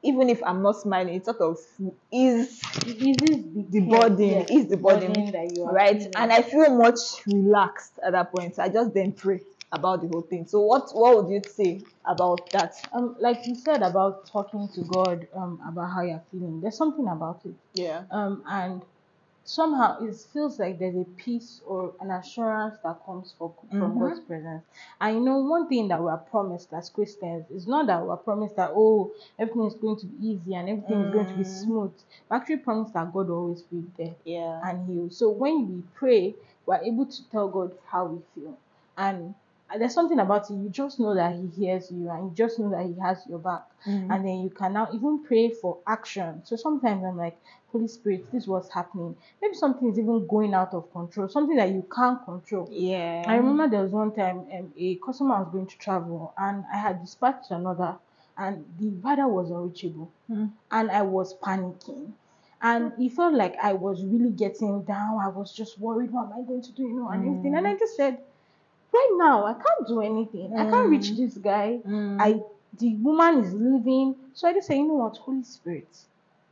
even 0.02 0.30
if 0.30 0.42
I'm 0.44 0.62
not 0.62 0.78
smiling, 0.78 1.16
it 1.16 1.26
sort 1.26 1.42
of 1.42 1.58
is 2.12 2.62
the, 2.84 3.66
The 3.70 3.80
burden, 3.82 4.30
yes, 4.30 4.52
ease 4.52 4.68
the 4.70 4.78
burden, 4.78 5.32
that 5.32 5.52
you 5.56 5.64
are 5.64 5.74
right. 5.74 5.98
feeling. 5.98 6.14
And 6.16 6.32
I 6.32 6.42
feel 6.42 6.76
much 6.78 7.00
relaxed 7.28 8.00
at 8.06 8.14
that 8.14 8.32
point. 8.32 8.56
So 8.56 8.64
I 8.64 8.70
just 8.70 8.94
then 8.94 9.12
pray 9.12 9.42
about 9.72 10.02
the 10.02 10.08
whole 10.08 10.22
thing. 10.22 10.46
So 10.48 10.62
what 10.62 10.90
what 10.94 11.24
would 11.24 11.32
you 11.32 11.42
say 11.46 11.82
about 12.06 12.52
that? 12.54 12.74
um, 12.94 13.16
like 13.20 13.46
you 13.46 13.56
said 13.56 13.82
about 13.82 14.28
talking 14.32 14.70
to 14.76 14.82
God 14.84 15.28
um 15.36 15.60
about 15.68 15.92
how 15.94 16.02
you're 16.02 16.24
feeling. 16.32 16.62
There's 16.62 16.78
something 16.78 17.08
about 17.08 17.42
it. 17.46 17.56
Yeah. 17.74 18.04
um, 18.12 18.44
and 18.48 18.82
somehow 19.48 20.00
it 20.06 20.16
feels 20.34 20.60
like 20.60 20.78
there's 20.80 20.96
a 20.96 21.06
peace 21.18 21.62
or 21.66 21.94
an 22.02 22.12
assurance 22.12 22.76
that 22.84 23.04
comes 23.06 23.34
for, 23.38 23.54
from 23.78 23.94
Mhm. 23.96 24.00
God's 24.00 24.20
presence. 24.22 24.64
And 25.02 25.18
you 25.18 25.22
know, 25.24 25.40
one 25.40 25.68
thing 25.70 25.88
that 25.88 26.02
we 26.04 26.10
are 26.10 26.18
promised 26.18 26.74
as 26.74 26.90
Christians 26.90 27.50
is 27.50 27.68
not 27.68 27.88
that 27.88 28.06
we're 28.06 28.18
promised 28.18 28.56
that 28.58 28.72
oh 28.76 29.12
everything 29.40 29.66
is 29.66 29.76
going 29.76 29.98
to 29.98 30.06
be 30.06 30.28
easy 30.30 30.54
and 30.56 30.70
everything 30.70 31.02
is 31.06 31.14
going 31.14 31.28
to 31.28 31.34
be 31.36 31.44
Mm. 31.44 31.64
smooth. 31.64 31.94
We're 32.30 32.38
actually 32.38 32.58
promised 32.58 32.94
that 32.94 33.14
God 33.14 33.30
will 33.30 33.38
always 33.38 33.62
be 33.64 33.84
there 33.98 34.16
Yeah. 34.26 34.62
and 34.70 34.86
heal. 34.88 35.10
So 35.10 35.30
when 35.30 35.68
we 35.70 35.82
pray, 35.96 36.36
we're 36.66 36.82
able 36.84 37.06
to 37.06 37.30
tell 37.30 37.48
God 37.48 37.78
how 37.88 38.06
we 38.06 38.22
feel. 38.36 38.58
And 38.98 39.34
there's 39.78 39.94
something 39.94 40.20
about 40.20 40.50
it, 40.50 40.54
you 40.56 40.70
just 40.70 41.00
know 41.00 41.14
that 41.16 41.36
He 41.36 41.48
hears 41.48 41.92
you 41.92 42.10
and 42.10 42.26
you 42.26 42.32
just 42.36 42.60
know 42.60 42.70
that 42.72 42.86
He 42.86 42.96
has 43.02 43.24
your 43.28 43.40
back 43.40 43.64
Mhm. 43.86 44.12
and 44.14 44.26
then 44.26 44.40
you 44.40 44.50
can 44.50 44.74
now 44.74 44.88
even 44.94 45.24
pray 45.24 45.50
for 45.50 45.78
action. 45.86 46.42
So 46.46 46.56
sometimes 46.56 47.04
I'm 47.04 47.18
like, 47.18 47.38
Holy 47.72 47.88
Spirit, 47.88 48.32
this 48.32 48.44
is 48.44 48.48
what's 48.48 48.70
happening. 48.70 49.16
Maybe 49.42 49.54
something 49.56 49.90
is 49.90 50.00
even 50.00 50.26
going 50.28 50.54
out 50.54 50.74
of 50.74 50.92
control, 50.94 51.28
something 51.28 51.58
that 51.58 51.70
you 51.70 51.86
can't 51.94 52.24
control. 52.24 52.68
yeah. 52.72 53.24
I 53.28 53.36
remember 53.36 53.68
there 53.68 53.84
was 53.84 53.92
one 53.92 54.14
time 54.16 54.46
um, 54.54 54.74
a 54.78 54.96
customer 54.96 55.40
was 55.40 55.50
going 55.52 55.68
to 55.68 55.78
travel 55.78 56.34
and 56.38 56.64
I 56.74 56.78
had 56.78 57.02
dispatched 57.02 57.52
another 57.52 57.98
and 58.38 58.64
the 58.80 58.90
rider 59.06 59.28
was 59.28 59.50
unreachable 59.52 60.12
Mm. 60.30 60.52
and 60.72 60.92
I 60.92 61.02
was 61.02 61.36
panicking. 61.38 62.12
And 62.62 62.94
it 63.00 63.14
felt 63.14 63.34
like 63.36 63.56
I 63.62 63.74
was 63.74 64.04
really 64.04 64.32
getting 64.32 64.82
down. 64.84 65.20
I 65.20 65.28
was 65.28 65.54
just 65.54 65.80
worried, 65.80 66.12
what 66.12 66.26
am 66.26 66.34
I 66.34 66.42
going 66.48 66.62
to 66.64 66.72
do, 66.72 66.84
you 66.84 66.96
know, 66.96 67.10
and 67.10 67.24
everything. 67.28 67.56
And 67.56 67.68
I 67.68 67.76
just 67.76 67.96
said, 67.96 68.20
right 68.94 69.14
now, 69.18 69.46
I 69.46 69.54
can't 69.54 69.88
do 69.88 70.02
anything. 70.02 70.56
I 70.58 70.70
can't 70.70 70.90
reach 70.90 71.12
Mm. 71.12 71.18
this 71.18 71.38
guy. 71.38 71.80
Mm. 71.86 72.18
I 72.20 72.42
the 72.80 72.96
woman 72.96 73.44
is 73.44 73.54
leaving. 73.54 74.16
So 74.34 74.48
I 74.48 74.54
just 74.54 74.68
say, 74.68 74.78
you 74.78 74.88
know 74.88 74.96
what, 74.96 75.18
Holy 75.18 75.44
Spirit, 75.44 75.88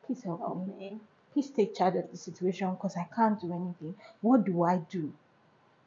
please 0.06 0.24
help 0.24 0.39
Help 0.39 0.65
me. 0.68 0.74
me. 0.80 1.00
Please 1.34 1.50
take 1.50 1.75
charge 1.75 1.96
of 1.98 2.10
the 2.10 2.18
situation 2.18 2.72
because 2.72 2.96
I 2.98 3.08
can't 3.15 3.39
do 3.39 3.51
anything. 3.54 3.96
What 4.22 4.46
do 4.46 4.63
I 4.63 4.77
do? 4.89 5.12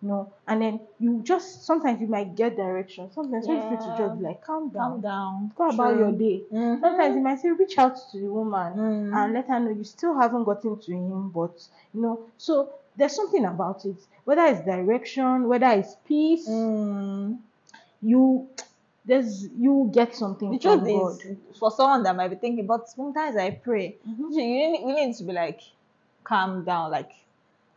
You 0.02 0.08
know, 0.08 0.32
and 0.46 0.62
then 0.62 0.80
you 1.00 1.22
just 1.24 1.64
sometimes 1.64 2.00
you 2.00 2.06
might 2.06 2.36
get 2.36 2.56
direction. 2.56 3.10
Sometimes 3.10 3.46
Holy 3.46 3.60
Spirit 3.62 3.80
will 3.80 3.96
just 3.96 4.18
be 4.18 4.24
like, 4.24 4.44
calm 4.44 4.68
down, 4.68 4.90
Calm 4.90 5.00
down. 5.00 5.52
go 5.56 5.68
about 5.70 5.96
your 5.98 6.12
day. 6.12 6.42
Mhm. 6.52 6.80
Sometimes 6.80 7.16
you 7.16 7.22
might 7.22 7.40
say, 7.40 7.50
reach 7.50 7.76
out 7.78 7.96
to 8.12 8.20
the 8.20 8.28
woman 8.28 8.74
Mm. 8.74 9.16
and 9.16 9.32
let 9.32 9.48
her 9.48 9.58
know 9.58 9.70
you 9.70 9.82
still 9.84 10.14
haven't 10.16 10.44
gotten 10.44 10.78
to 10.78 10.92
him, 10.92 11.30
but 11.30 11.66
you 11.92 12.02
know, 12.02 12.20
so 12.36 12.68
there's 12.98 13.14
something 13.14 13.44
about 13.44 13.84
it. 13.84 13.96
Whether 14.24 14.44
it's 14.46 14.60
direction, 14.66 15.48
whether 15.48 15.68
it's 15.68 15.94
peace, 16.06 16.46
Mm. 16.48 17.38
you 18.02 18.48
there's 19.06 19.48
you 19.56 19.90
get 19.94 20.14
something 20.14 20.50
The 20.52 20.58
from 20.58 20.80
truth 20.80 20.92
God. 20.92 21.12
is, 21.30 21.58
for 21.58 21.70
someone 21.70 22.02
that 22.02 22.14
might 22.14 22.28
be 22.28 22.36
thinking, 22.36 22.66
but 22.66 22.88
sometimes 22.88 23.36
I 23.36 23.50
pray. 23.52 23.96
Mhm. 24.06 24.18
You, 24.18 24.36
need, 24.36 24.80
you 24.80 24.94
need 24.94 25.16
to 25.16 25.24
be 25.24 25.32
like, 25.32 25.60
calm 26.24 26.64
down, 26.64 26.90
like, 26.90 27.10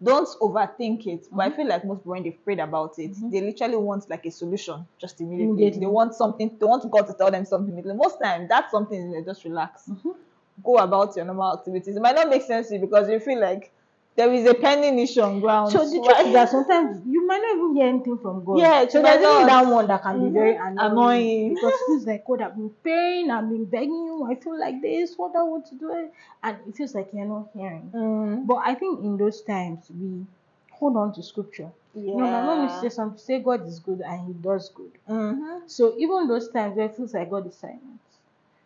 don't 0.03 0.27
overthink 0.41 1.07
it. 1.07 1.27
But 1.31 1.41
I 1.45 1.49
Mhm. 1.49 1.55
feel 1.55 1.67
like 1.67 1.85
most 1.85 1.99
people, 1.99 2.11
when 2.13 2.23
they've 2.23 2.43
prayed 2.43 2.59
about 2.59 2.99
it, 2.99 3.11
Mhm. 3.11 3.31
they 3.31 3.39
literally 3.39 3.77
want 3.77 4.09
like 4.09 4.25
a 4.25 4.31
solution 4.31 4.85
just 4.97 5.21
immediately. 5.21 5.51
Immediately. 5.53 5.79
They 5.79 5.85
want 5.85 6.15
something, 6.15 6.57
they 6.59 6.65
want 6.65 6.89
God 6.91 7.07
to 7.07 7.13
tell 7.13 7.31
them 7.31 7.45
something 7.45 7.71
immediately. 7.71 7.97
Most 7.97 8.19
time, 8.21 8.47
that's 8.49 8.71
something 8.71 9.11
they 9.11 9.21
just 9.23 9.45
relax, 9.45 9.87
Mhm. 9.87 10.15
go 10.63 10.77
about 10.79 11.15
your 11.15 11.23
normal 11.25 11.53
activities. 11.53 11.95
It 11.95 12.01
might 12.01 12.15
not 12.15 12.27
make 12.29 12.41
sense 12.41 12.67
to 12.69 12.75
you 12.75 12.81
because 12.81 13.07
you 13.09 13.19
feel 13.19 13.39
like 13.39 13.71
there 14.15 14.31
is 14.33 14.45
a 14.47 14.53
pending 14.53 14.99
issue 14.99 15.21
on 15.21 15.39
ground. 15.39 15.71
So 15.71 15.79
the 15.89 16.01
truth 16.03 16.27
is 16.27 16.33
that 16.33 16.49
sometimes 16.49 17.01
you 17.07 17.25
might 17.25 17.37
not 17.41 17.55
even 17.55 17.75
hear 17.75 17.87
anything 17.87 18.17
from 18.17 18.43
God. 18.43 18.59
Yeah, 18.59 18.87
so 18.87 19.01
there's 19.01 19.17
even 19.23 19.47
that 19.47 19.65
one 19.67 19.87
that 19.87 20.01
can 20.03 20.15
Mhm. 20.19 20.27
be 20.27 20.29
very 20.33 20.55
annoying. 20.55 20.77
Annoying. 20.91 21.53
Because 21.53 21.73
it 21.73 21.85
feels 21.87 22.07
like 22.07 22.25
God, 22.25 22.41
I've 22.41 22.55
been 22.55 22.69
praying, 22.83 23.31
I've 23.31 23.49
been 23.49 23.65
begging 23.65 24.05
you, 24.05 24.27
I 24.29 24.35
feel 24.35 24.59
like 24.59 24.81
this, 24.81 25.17
what 25.17 25.35
I 25.35 25.43
want 25.43 25.65
to 25.67 25.75
do, 25.75 26.09
and 26.43 26.57
it 26.67 26.75
feels 26.75 26.93
like 26.93 27.09
you're 27.13 27.25
not 27.25 27.49
hearing. 27.53 27.89
Mm. 27.95 28.47
But 28.47 28.57
I 28.65 28.75
think 28.75 28.99
in 29.01 29.17
those 29.17 29.41
times 29.41 29.89
we 29.89 30.25
hold 30.71 30.97
on 30.97 31.13
to 31.13 31.23
scripture. 31.23 31.71
Yeah. 31.93 32.11
You 32.11 32.17
know, 32.17 32.27
my 32.31 32.41
mom 32.41 32.63
used 32.63 32.75
to 32.75 32.89
say 32.89 32.95
something, 32.95 33.17
say 33.19 33.39
God 33.39 33.65
is 33.67 33.79
good 33.79 34.01
and 34.01 34.27
He 34.27 34.33
does 34.33 34.69
good. 34.69 34.91
Mm-hmm. 35.09 35.67
So 35.67 35.95
even 35.97 36.27
those 36.27 36.49
times 36.49 36.75
where 36.75 36.85
it 36.87 36.95
feels 36.95 37.13
like 37.13 37.29
God 37.29 37.47
is 37.47 37.55
silent, 37.55 37.99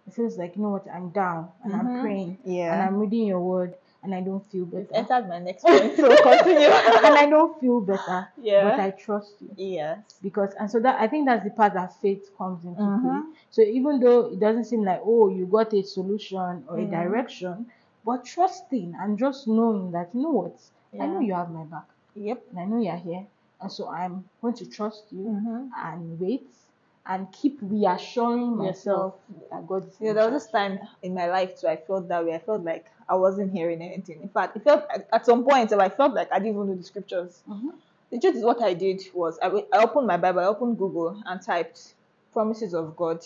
it 0.07 0.13
feels 0.13 0.37
like 0.37 0.55
you 0.55 0.61
know 0.63 0.69
what, 0.69 0.87
I'm 0.91 1.09
down 1.09 1.49
and 1.63 1.73
Mhm. 1.73 1.79
I'm 1.79 2.01
praying 2.01 2.37
Yeah. 2.43 2.73
and 2.73 2.81
I'm 2.83 2.99
reading 2.99 3.27
your 3.27 3.39
word 3.41 3.75
and 4.05 4.15
I 4.15 4.21
don't 4.21 4.45
feel 4.51 4.65
better. 4.65 4.87
entered 4.93 5.27
my 5.27 5.39
next 5.39 5.63
point, 5.63 5.95
so 5.97 6.15
continue. 6.23 6.67
and 6.67 7.17
I 7.17 7.27
don't 7.29 7.59
feel 7.59 7.81
better. 7.81 8.27
Yeah. 8.41 8.63
But 8.69 8.79
I 8.79 8.91
trust 8.91 9.33
you. 9.41 9.49
yes. 9.57 9.99
Because 10.21 10.53
and 10.59 10.69
so 10.71 10.79
that 10.79 10.99
I 11.01 11.07
think 11.07 11.25
that's 11.27 11.43
the 11.43 11.49
part 11.51 11.73
that 11.73 11.93
faith 12.01 12.29
comes 12.37 12.63
into 12.65 12.81
Mhm. 12.81 13.01
play. 13.01 13.33
So 13.51 13.61
even 13.61 13.99
though 13.99 14.27
it 14.33 14.39
doesn't 14.39 14.65
seem 14.65 14.83
like 14.85 15.01
oh 15.03 15.29
you 15.29 15.45
got 15.45 15.73
a 15.73 15.81
solution 15.83 16.63
or 16.69 16.77
a 16.77 16.85
Mhm. 16.85 16.91
direction, 16.91 17.65
but 18.05 18.23
trusting 18.25 18.95
and 18.99 19.17
just 19.17 19.47
knowing 19.47 19.91
that 19.91 20.13
you 20.13 20.21
know 20.21 20.31
what, 20.31 20.57
I 21.01 21.07
know 21.07 21.19
you 21.19 21.33
have 21.33 21.51
my 21.51 21.63
back 21.65 21.87
Yep. 22.15 22.43
and 22.51 22.59
I 22.59 22.65
know 22.65 22.79
you're 22.79 22.95
here. 22.95 23.25
And 23.61 23.71
so 23.71 23.89
I'm 23.89 24.25
going 24.41 24.53
to 24.55 24.65
trust 24.69 25.05
you 25.11 25.25
Mm-hmm. 25.25 25.67
and 25.87 26.19
wait 26.19 26.47
and 27.07 27.31
keep 27.31 27.57
reassuring 27.61 28.55
myself 28.57 29.15
Yourself. 29.15 29.44
That 29.55 29.67
God 29.67 29.89
Yeah, 29.99 30.13
there 30.13 30.29
was 30.29 30.43
this 30.43 30.51
time 30.51 30.79
in 31.01 31.13
my 31.13 31.27
life 31.27 31.59
too. 31.59 31.67
I 31.67 31.77
felt 31.77 32.07
that 32.09 32.25
way. 32.25 32.33
I 32.33 32.39
felt 32.39 32.63
like 32.63 32.85
I 33.07 33.15
wasn't 33.15 33.51
hearing 33.51 33.81
anything. 33.81 34.21
In 34.21 34.29
fact, 34.29 34.55
it 34.55 34.63
felt 34.63 34.85
at 35.13 35.25
some 35.25 35.43
point 35.43 35.71
I 35.73 35.89
felt 35.89 36.13
like 36.13 36.29
I 36.31 36.39
didn't 36.39 36.55
even 36.55 36.67
know 36.67 36.75
the 36.75 36.83
scriptures. 36.83 37.41
Mhm. 37.49 37.73
The 38.11 38.19
truth 38.19 38.35
is, 38.35 38.43
what 38.43 38.61
I 38.61 38.73
did 38.73 39.01
was 39.13 39.39
I, 39.41 39.47
I 39.73 39.83
opened 39.83 40.07
my 40.07 40.17
Bible, 40.17 40.41
I 40.41 40.45
opened 40.45 40.77
Google, 40.77 41.21
and 41.25 41.41
typed 41.41 41.95
promises 42.33 42.73
of 42.73 42.95
God 42.95 43.25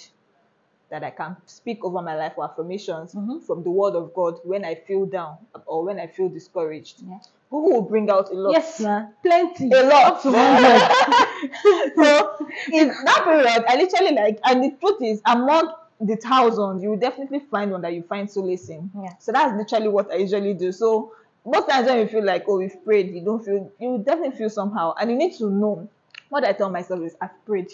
that 0.90 1.04
I 1.04 1.12
can 1.12 1.36
speak 1.46 1.84
over 1.86 2.02
my 2.02 2.16
life 2.16 2.34
or 2.38 2.46
affirmations 2.46 3.14
Mhm. 3.14 3.44
from 3.44 3.64
the 3.64 3.70
Word 3.72 3.96
of 3.96 4.14
God 4.14 4.40
when 4.44 4.66
I 4.66 4.76
feel 4.76 5.06
down 5.06 5.38
or 5.66 5.84
when 5.84 6.00
I 6.00 6.08
feel 6.08 6.30
discouraged. 6.30 7.02
Yeah. 7.08 7.20
Google 7.52 7.72
will 7.74 7.82
bring 7.82 8.10
out 8.10 8.30
a 8.32 8.34
lot. 8.36 8.52
Yes, 8.52 8.80
man. 8.80 9.14
Plenty. 9.24 9.70
a 9.72 9.84
lot. 9.84 10.22
so 10.22 10.32
in 12.72 12.88
that 13.06 13.22
period, 13.24 13.66
I 13.68 13.76
literally 13.76 14.16
like, 14.16 14.40
and 14.44 14.64
the 14.64 14.72
truth 14.80 15.02
is, 15.02 15.22
among 15.26 15.74
the 16.00 16.16
thousands, 16.16 16.82
you 16.82 16.90
will 16.92 16.98
definitely 16.98 17.40
find 17.40 17.72
one 17.72 17.82
that 17.82 17.94
you 17.94 18.04
find 18.04 18.30
solace 18.30 18.70
in. 18.70 18.90
Yeah. 18.96 19.16
So 19.20 19.32
that's 19.32 19.56
literally 19.58 19.90
what 19.90 20.12
I 20.12 20.16
usually 20.16 20.54
do. 20.54 20.72
So 20.72 21.14
most 21.46 21.68
times 21.70 21.88
when 21.88 22.00
you 22.00 22.08
feel 22.08 22.24
like, 22.24 22.46
oh, 22.48 22.58
we've 22.58 22.84
prayed, 22.86 23.14
you 23.14 23.24
don't 23.24 23.44
feel, 23.44 23.72
you 23.80 24.02
definitely 24.06 24.38
feel 24.38 24.50
somehow, 24.50 24.94
and 25.00 25.10
you 25.12 25.18
need 25.18 25.38
to 25.38 25.50
know. 25.50 25.90
What 26.30 26.46
I 26.46 26.54
tell 26.54 26.70
myself 26.70 27.02
is, 27.02 27.16
I've 27.20 27.44
prayed. 27.46 27.72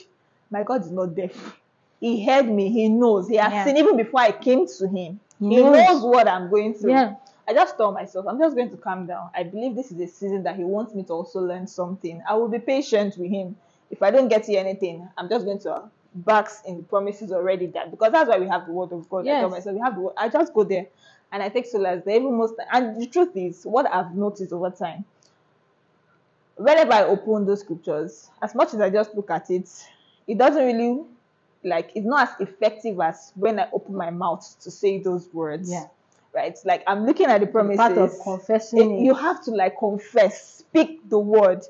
My 0.49 0.63
God 0.63 0.81
is 0.81 0.91
not 0.91 1.13
deaf. 1.13 1.57
He 1.99 2.25
heard 2.25 2.47
me. 2.47 2.69
He 2.71 2.87
knows. 2.87 3.27
He 3.27 3.35
has 3.35 3.51
Yeah. 3.51 3.65
seen 3.65 3.77
even 3.77 3.97
before 3.97 4.21
I 4.21 4.31
came 4.31 4.65
to 4.67 4.87
him. 4.87 5.19
He 5.39 5.49
He 5.49 5.55
knows. 5.57 5.75
knows 5.75 6.03
what 6.03 6.27
I'm 6.27 6.49
going 6.49 6.73
through. 6.73 6.91
Yeah. 6.91 7.15
I 7.47 7.53
just 7.53 7.77
told 7.77 7.93
myself, 7.93 8.25
I'm 8.27 8.39
just 8.39 8.55
going 8.55 8.71
to 8.71 8.77
calm 8.77 9.05
down. 9.05 9.29
I 9.35 9.43
believe 9.43 9.75
this 9.75 9.91
is 9.91 9.99
a 9.99 10.07
season 10.07 10.43
that 10.43 10.55
He 10.55 10.63
wants 10.63 10.95
me 10.95 11.03
to 11.03 11.13
also 11.13 11.41
learn 11.41 11.67
something. 11.67 12.21
I 12.27 12.35
will 12.35 12.47
be 12.47 12.59
patient 12.59 13.17
with 13.17 13.29
Him. 13.29 13.55
If 13.91 14.01
I 14.01 14.09
don't 14.09 14.29
get 14.29 14.47
anything, 14.49 15.07
I'm 15.17 15.29
just 15.29 15.45
going 15.45 15.59
to 15.59 15.83
bask 16.15 16.63
in 16.65 16.77
the 16.77 16.83
promises 16.83 17.31
already 17.31 17.67
that 17.67 17.91
because 17.91 18.11
that's 18.11 18.29
why 18.29 18.39
we 18.39 18.47
have 18.47 18.65
the 18.65 18.71
Word 18.71 18.91
of 18.91 19.07
God. 19.09 19.25
Yes. 19.25 19.49
myself, 19.51 19.75
we 19.75 19.81
have 19.81 19.95
the 19.95 20.01
Word. 20.01 20.13
I 20.17 20.29
just 20.29 20.53
go 20.53 20.63
there 20.63 20.87
and 21.31 21.43
I 21.43 21.49
take 21.49 21.65
solace 21.65 22.03
there. 22.05 22.15
Even 22.15 22.37
most, 22.37 22.55
and 22.71 22.99
the 23.01 23.07
truth 23.07 23.35
is, 23.35 23.63
what 23.65 23.91
I've 23.93 24.15
noticed 24.15 24.53
over 24.53 24.69
time, 24.69 25.05
whenever 26.55 26.93
I 26.93 27.03
open 27.03 27.45
those 27.45 27.61
scriptures, 27.61 28.29
as 28.41 28.55
much 28.55 28.73
as 28.73 28.79
I 28.81 28.89
just 28.89 29.13
look 29.15 29.29
at 29.29 29.49
it, 29.49 29.69
it 30.27 30.37
doesn't 30.37 30.63
really 30.65 31.01
like 31.63 31.91
it's 31.95 32.05
not 32.05 32.29
as 32.29 32.47
effective 32.47 32.99
as 32.99 33.31
when 33.35 33.59
I 33.59 33.67
open 33.73 33.95
my 33.95 34.11
mouth 34.11 34.55
to 34.61 34.71
say 34.71 34.99
those 34.99 35.27
words 35.33 35.69
Yeah. 35.71 35.87
right? 36.33 36.57
Like 36.63 36.83
I'm 36.87 37.05
looking 37.05 37.25
at 37.27 37.41
the 37.41 37.47
promises. 37.47 37.77
Part 37.77 37.97
of 37.97 38.13
confessing 38.23 38.99
it. 38.99 39.03
you 39.03 39.13
have 39.15 39.43
to 39.45 39.51
like 39.51 39.77
confess, 39.79 40.59
speak 40.59 41.09
the 41.09 41.19
word. 41.19 41.63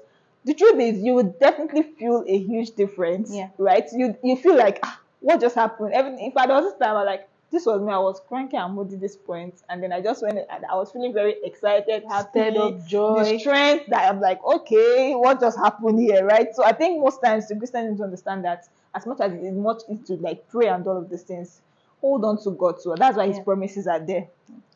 The 0.45 0.53
truth 0.53 0.79
is, 0.79 0.99
you 1.03 1.13
would 1.15 1.39
definitely 1.39 1.83
feel 1.83 2.23
a 2.27 2.37
huge 2.37 2.71
difference, 2.75 3.33
Yeah. 3.33 3.49
right? 3.57 3.85
You 3.91 4.15
you 4.23 4.37
feel 4.37 4.55
like 4.55 4.79
ah, 4.83 4.99
what 5.19 5.41
just 5.41 5.55
happened? 5.55 5.93
Everything. 5.93 6.25
In 6.25 6.31
fact, 6.31 6.47
there 6.47 6.55
was 6.61 6.71
this 6.71 6.79
time 6.79 6.95
I 6.95 7.03
like 7.03 7.27
this 7.51 7.65
was 7.65 7.81
me. 7.81 7.91
I 7.91 7.97
was 7.97 8.21
cranky 8.27 8.57
and 8.57 8.73
moody 8.75 8.95
this 8.97 9.15
point, 9.17 9.55
and 9.69 9.81
then 9.81 9.91
I 9.91 10.01
just 10.01 10.21
went 10.21 10.37
and 10.37 10.65
I 10.65 10.75
was 10.75 10.91
feeling 10.91 11.13
very 11.13 11.35
excited, 11.43 12.03
happy, 12.07 12.57
up 12.57 12.87
joy. 12.87 13.23
the 13.33 13.39
strength 13.39 13.85
that 13.89 14.09
I'm 14.09 14.19
like, 14.21 14.43
okay, 14.43 15.13
what 15.15 15.39
just 15.39 15.57
happened 15.57 15.99
here, 15.99 16.25
right? 16.25 16.47
So 16.53 16.63
I 16.63 16.73
think 16.73 16.99
most 17.03 17.21
times 17.23 17.47
the 17.47 17.55
Christians 17.55 17.91
need 17.91 17.97
to 17.97 18.03
understand 18.03 18.45
that 18.45 18.67
as 18.93 19.05
much 19.05 19.19
as 19.21 19.33
it 19.33 19.41
is 19.43 19.55
much 19.55 19.81
is 19.89 19.99
to 20.07 20.13
like 20.15 20.47
pray 20.49 20.67
and 20.67 20.85
all 20.85 20.97
of 20.97 21.09
these 21.09 21.23
things, 21.23 21.61
hold 22.01 22.23
on 22.25 22.41
to 22.43 22.51
God 22.51 22.79
So 22.81 22.95
That's 22.95 23.17
why 23.17 23.27
His 23.27 23.37
Yeah. 23.37 23.43
promises 23.43 23.87
are 23.87 23.99
there, 23.99 24.27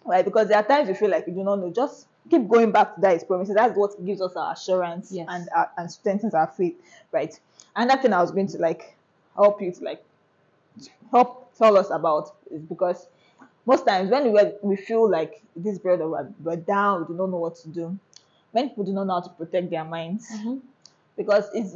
right? 0.06 0.26
Because 0.26 0.48
there 0.48 0.58
are 0.58 0.64
times 0.64 0.90
you 0.90 0.96
feel 0.96 1.10
like 1.12 1.28
you 1.28 1.34
do 1.34 1.44
not 1.44 1.58
know, 1.60 1.70
just 1.72 2.08
keep 2.30 2.48
going 2.48 2.72
back 2.72 2.96
to 2.96 3.02
that 3.02 3.14
His 3.14 3.24
promises. 3.24 3.56
That's 3.56 3.76
what 3.78 4.04
gives 4.06 4.22
us 4.22 4.36
our 4.36 4.54
assurance 4.54 5.12
Yes. 5.12 5.28
and 5.30 5.50
our, 5.56 5.70
and 5.78 5.92
strengthens 5.92 6.34
our 6.34 6.48
faith, 6.48 6.76
right? 7.12 7.38
And 7.76 7.90
that 7.90 8.02
thing 8.02 8.14
I 8.14 8.22
was 8.22 8.32
going 8.32 8.48
to 8.48 8.58
like 8.58 8.96
help 9.36 9.62
you 9.62 9.72
to 9.72 9.84
like 9.84 10.04
help 11.12 11.54
tell 11.58 11.78
us 11.78 11.90
about 11.90 12.36
is 12.52 12.62
because 12.62 13.08
most 13.66 13.86
times 13.86 14.10
when 14.10 14.32
we, 14.32 14.42
we 14.62 14.76
feel 14.76 15.10
like 15.10 15.42
this 15.56 15.78
period 15.80 16.02
of 16.02 16.10
we're, 16.12 16.30
we're 16.44 16.56
down, 16.56 17.02
we 17.02 17.08
do 17.08 17.14
not 17.14 17.30
know 17.30 17.38
what 17.38 17.56
to 17.58 17.70
do. 17.70 17.98
Many 18.54 18.70
people 18.70 18.86
do 18.86 18.94
not 18.94 19.06
know 19.06 19.14
how 19.16 19.22
to 19.22 19.30
protect 19.30 19.70
their 19.70 19.84
minds 19.84 20.28
Mhm. 20.32 20.62
because 21.16 21.50
it's. 21.54 21.74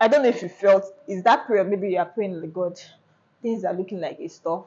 I 0.00 0.08
don't 0.08 0.22
know 0.22 0.28
if 0.28 0.42
you 0.42 0.48
felt 0.48 0.84
is 1.06 1.22
that 1.24 1.46
period 1.46 1.68
maybe 1.68 1.90
you 1.90 1.98
are 1.98 2.06
praying 2.06 2.40
like 2.40 2.52
God, 2.52 2.80
things 3.42 3.64
are 3.64 3.74
looking 3.74 4.00
like 4.00 4.16
it's 4.18 4.38
tough. 4.38 4.66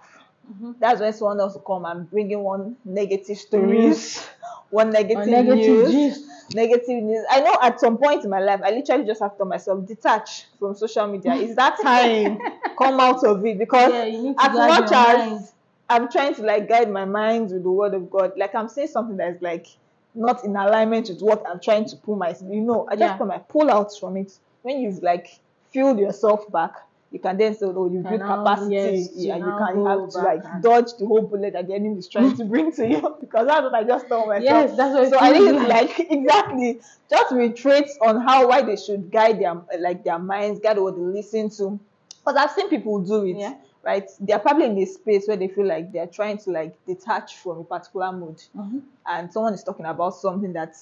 Mhm. 0.50 0.76
That's 0.80 1.02
when 1.02 1.12
someone 1.14 1.40
else 1.40 1.54
will 1.56 1.62
come 1.62 1.86
and 1.86 2.10
bring 2.10 2.32
in 2.32 2.40
one 2.40 2.78
negative 2.86 3.38
stories, 3.38 4.26
one 4.72 4.90
negative, 4.90 5.28
negative 5.28 5.58
news, 5.58 5.92
gist. 5.92 6.26
negative 6.56 7.04
news. 7.04 7.26
I 7.30 7.42
know 7.42 7.56
at 7.62 7.80
some 7.80 7.98
point 7.98 8.24
in 8.24 8.30
my 8.30 8.40
life, 8.40 8.62
I 8.64 8.72
literally 8.72 9.06
just 9.06 9.22
have 9.22 9.38
to 9.38 9.46
myself, 9.46 9.86
detach 9.86 10.46
from 10.58 10.76
social 10.76 11.08
media. 11.08 11.36
It's 11.36 11.56
that 11.56 11.80
time, 11.82 12.40
come 12.78 13.00
out 13.00 13.24
of 13.24 13.46
it 13.46 13.60
because 13.60 13.92
Yeah, 13.92 14.06
you 14.06 14.24
need 14.24 14.38
to 14.38 14.46
as 14.46 14.54
much 14.54 14.84
as 14.92 14.92
mind. 14.92 15.48
I'm 15.90 16.10
trying 16.10 16.34
to 16.36 16.42
like 16.44 16.70
guide 16.70 16.90
my 16.90 17.04
mind 17.06 17.52
with 17.52 17.64
the 17.64 17.72
word 17.72 17.94
of 17.94 18.10
God, 18.10 18.32
like 18.38 18.56
I'm 18.56 18.70
saying 18.70 18.88
something 18.88 19.18
that 19.18 19.36
is 19.36 19.42
like 19.42 19.68
not 20.16 20.44
in 20.46 20.56
alignment 20.56 21.10
with 21.10 21.22
what 21.22 21.44
I'm 21.48 21.60
trying 21.60 21.86
to 21.86 21.96
pull 21.98 22.16
myself. 22.16 22.50
you 22.52 22.62
know, 22.62 22.88
I 22.90 22.96
just 22.96 23.14
Yeah. 23.14 23.18
put 23.18 23.28
my 23.28 23.38
pull 23.40 23.70
out 23.70 23.92
from 24.00 24.18
it. 24.18 24.32
When 24.62 24.80
you've 24.80 25.04
like 25.04 25.28
fueled 25.72 26.00
yourself 26.00 26.50
back, 26.52 26.72
you 27.12 27.20
can 27.20 27.38
then 27.38 27.54
say, 27.54 27.66
oh, 27.66 27.92
you 27.92 28.00
build 28.00 28.22
capacity, 28.22 28.74
yes, 28.76 29.10
yeah, 29.16 29.38
to 29.38 29.40
you 29.46 29.52
can 29.58 29.78
you 29.80 29.86
have 29.86 30.10
to 30.10 30.18
like 30.20 30.42
and- 30.46 30.64
dodge 30.64 30.94
the 30.98 31.06
whole 31.06 31.22
bullet 31.22 31.52
that 31.54 31.68
the 31.68 31.74
enemy 31.74 31.98
is 32.00 32.08
trying 32.08 32.36
to 32.38 32.46
bring 32.46 32.72
to 32.72 32.88
you 32.88 33.02
because 33.20 33.48
that's 33.48 33.62
what 33.64 33.74
I 33.76 33.84
just 33.84 34.08
told 34.08 34.30
myself. 34.30 34.44
Yes, 34.46 34.78
that's 34.78 34.94
what 34.94 35.10
so 35.10 35.20
I 35.20 35.34
think 35.34 35.68
like. 35.68 35.98
like 35.98 36.00
exactly 36.12 36.80
just 37.10 37.32
retreats 37.34 37.98
on 38.02 38.22
how 38.22 38.48
why 38.48 38.62
they 38.62 38.78
should 38.78 39.12
guide 39.12 39.40
their 39.42 39.56
like 39.80 40.04
their 40.06 40.20
minds, 40.20 40.60
guide 40.62 40.78
what 40.78 40.96
they 40.96 41.02
listen 41.02 41.50
to. 41.52 41.80
Because 42.24 42.36
I've 42.38 42.52
seen 42.52 42.70
people 42.70 43.00
do 43.00 43.26
it, 43.26 43.36
Yeah. 43.36 43.56
right? 43.84 44.10
They're 44.20 44.40
probably 44.40 44.66
in 44.68 44.78
a 44.78 44.86
space 44.86 45.28
where 45.28 45.36
they 45.38 45.48
feel 45.50 45.66
like 45.68 45.92
they're 45.92 46.08
trying 46.08 46.38
to 46.40 46.52
like 46.52 46.76
detach 46.86 47.38
from 47.38 47.58
a 47.60 47.64
particular 47.64 48.12
mood, 48.14 48.42
Mhm. 48.56 48.82
and 49.06 49.34
someone 49.34 49.54
is 49.54 49.64
talking 49.64 49.86
about 49.86 50.16
something 50.16 50.54
that 50.54 50.76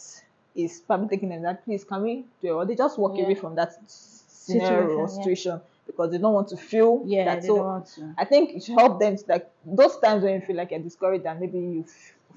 is 0.54 0.82
probably 0.86 1.08
taking 1.08 1.30
them 1.30 1.42
that 1.44 1.64
please 1.66 1.84
can 1.84 2.04
we 2.04 2.26
do 2.42 2.50
it? 2.50 2.52
Or 2.52 2.66
they 2.66 2.76
just 2.76 3.00
walk 3.00 3.18
Yeah. 3.18 3.24
away 3.24 3.36
from 3.36 3.56
that 3.56 3.74
scenario 3.88 4.90
or 4.98 5.08
Situation, 5.08 5.18
yeah. 5.18 5.24
situation 5.24 5.62
because 5.90 6.12
they 6.12 6.18
don't 6.20 6.34
want 6.34 6.48
to 6.50 6.58
feel 6.58 7.02
Yeah, 7.06 7.26
that. 7.26 7.42
they 7.42 7.48
So 7.48 7.56
don't 7.58 7.66
want 7.66 7.86
to. 7.96 8.14
I 8.18 8.26
think 8.26 8.52
it 8.56 8.64
should 8.64 8.78
help 8.78 9.00
them 9.00 9.18
to 9.18 9.24
like 9.28 9.50
those 9.66 9.98
times 9.98 10.24
when 10.24 10.36
you 10.36 10.42
feel 10.42 10.56
like 10.56 10.72
you're 10.72 10.80
discouraged 10.80 11.26
and 11.26 11.40
maybe 11.40 11.58
you 11.60 11.86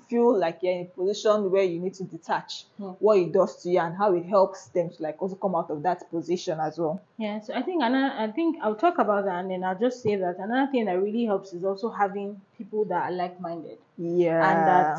feel 0.08 0.36
like 0.38 0.58
you're 0.62 0.72
in 0.72 0.80
a 0.82 0.84
position 0.86 1.50
where 1.50 1.62
you 1.62 1.78
need 1.80 1.94
to 1.94 2.04
detach 2.04 2.64
Yeah. 2.78 2.88
what 2.98 3.18
it 3.18 3.32
does 3.32 3.62
to 3.62 3.70
you 3.70 3.78
and 3.78 3.94
how 3.96 4.14
it 4.14 4.24
helps 4.26 4.66
them 4.68 4.90
to 4.90 5.02
like 5.02 5.20
also 5.22 5.36
come 5.36 5.54
out 5.54 5.70
of 5.70 5.82
that 5.84 6.10
position 6.10 6.58
as 6.60 6.78
well. 6.78 7.00
Yeah, 7.18 7.40
so 7.40 7.54
I 7.54 7.62
think 7.62 7.82
another, 7.82 8.14
I 8.16 8.30
think 8.30 8.56
I'll 8.62 8.74
talk 8.74 8.98
about 8.98 9.24
that 9.26 9.36
and 9.40 9.50
then 9.50 9.64
I'll 9.64 9.78
just 9.78 10.02
say 10.02 10.16
that 10.16 10.36
another 10.38 10.70
thing 10.72 10.86
that 10.86 11.00
really 11.00 11.24
helps 11.24 11.52
is 11.52 11.64
also 11.64 11.90
having 11.90 12.40
people 12.58 12.84
that 12.86 13.10
are 13.10 13.12
like-minded 13.12 13.78
Yeah. 13.96 14.50
and 14.50 14.66
that 14.66 14.98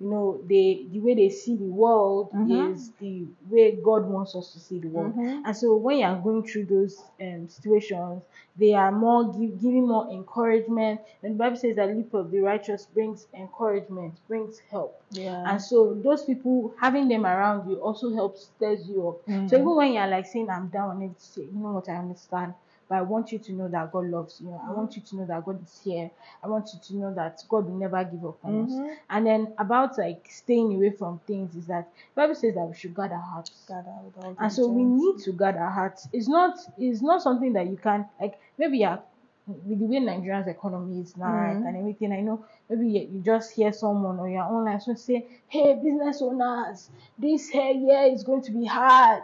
you 0.00 0.10
know 0.10 0.40
they 0.48 0.86
the 0.90 1.00
way 1.00 1.14
they 1.14 1.28
see 1.30 1.56
the 1.56 1.64
world 1.64 2.32
Mhm. 2.32 2.72
is 2.74 2.90
the 3.00 3.26
way 3.48 3.76
God 3.76 4.06
wants 4.06 4.34
us 4.34 4.52
to 4.52 4.58
see 4.60 4.78
the 4.80 4.88
world. 4.88 5.14
Mhm. 5.14 5.42
And 5.46 5.56
so 5.56 5.76
when 5.76 5.98
you 5.98 6.04
are 6.04 6.18
going 6.18 6.42
through 6.42 6.66
those 6.66 7.02
um, 7.20 7.48
situations, 7.48 8.22
they 8.56 8.72
are 8.74 8.90
more 8.92 9.24
give, 9.32 9.60
giving 9.60 9.86
more 9.86 10.08
encouragement. 10.10 11.00
And 11.22 11.34
the 11.34 11.38
Bible 11.38 11.56
says 11.56 11.76
that 11.76 11.94
leap 11.96 12.12
of 12.14 12.30
the 12.30 12.40
righteous 12.40 12.86
brings 12.86 13.26
encouragement, 13.34 14.14
brings 14.28 14.58
help. 14.70 15.00
yeah. 15.10 15.48
And 15.50 15.62
so 15.62 15.94
those 15.94 16.24
people 16.24 16.74
having 16.80 17.08
them 17.08 17.24
around 17.24 17.68
you 17.70 17.76
also 17.76 18.12
helps 18.14 18.46
stirs 18.56 18.88
you 18.88 19.08
up. 19.08 19.22
So 19.26 19.56
Mhm. 19.56 19.60
even 19.60 19.76
when 19.76 19.92
you're 19.92 20.06
like 20.08 20.26
saying 20.26 20.50
I'm 20.50 20.68
down, 20.68 21.02
and 21.02 21.14
say, 21.18 21.42
you 21.42 21.52
know 21.52 21.72
what, 21.72 21.88
I 21.88 21.96
understand. 21.96 22.54
But 22.88 22.96
I 22.96 23.02
want 23.02 23.32
you 23.32 23.38
to 23.38 23.52
know 23.52 23.68
that 23.68 23.92
God 23.92 24.06
loves 24.06 24.40
you. 24.40 24.58
I 24.68 24.72
want 24.72 24.96
you 24.96 25.02
to 25.02 25.16
know 25.16 25.26
that 25.26 25.44
God 25.44 25.62
is 25.62 25.80
here. 25.84 26.10
I 26.42 26.48
want 26.48 26.68
you 26.74 26.80
to 26.80 26.96
know 26.96 27.14
that 27.14 27.42
God 27.48 27.66
will 27.66 27.76
never 27.78 28.02
give 28.04 28.24
up 28.24 28.38
on 28.44 28.64
us. 28.64 28.72
Mhm. 28.72 28.96
And 29.10 29.26
then 29.26 29.54
about 29.58 29.96
like 29.98 30.26
staying 30.30 30.74
away 30.74 30.90
from 30.90 31.18
things 31.26 31.54
is 31.56 31.66
that 31.66 31.88
the 32.14 32.20
Bible 32.22 32.34
says 32.34 32.54
that 32.54 32.66
we 32.66 32.74
should 32.74 32.94
guard 32.94 33.12
our 33.12 33.18
hearts. 33.18 33.50
I 33.70 34.02
would 34.02 34.36
And 34.38 34.52
so 34.52 34.68
we 34.68 34.84
need 34.84 35.18
to 35.20 35.32
guard 35.32 35.56
our 35.56 35.70
hearts. 35.70 36.08
It's 36.12 36.28
not 36.28 36.58
it's 36.78 37.02
not 37.02 37.22
something 37.22 37.52
that 37.54 37.66
you 37.68 37.76
can 37.76 38.06
like 38.20 38.38
maybe 38.58 38.78
you're 38.78 39.00
with 39.46 39.78
the 39.78 39.84
way 39.86 40.00
Nigeria's 40.00 40.46
economy 40.46 41.00
is 41.00 41.16
now, 41.16 41.32
right, 41.34 41.56
Mhm. 41.56 41.66
and 41.68 41.76
everything. 41.76 42.12
I 42.12 42.20
know 42.20 42.44
maybe 42.68 42.88
you, 42.88 43.00
you 43.12 43.20
just 43.20 43.52
hear 43.52 43.72
someone 43.72 44.18
or 44.18 44.28
you're 44.28 44.42
online 44.42 44.80
so 44.80 44.94
say, 44.94 45.26
Hey, 45.48 45.74
business 45.74 46.22
owners, 46.22 46.90
this 47.18 47.48
here 47.50 47.72
year 47.72 48.02
is 48.12 48.22
going 48.24 48.42
to 48.42 48.52
be 48.52 48.64
hard. 48.64 49.22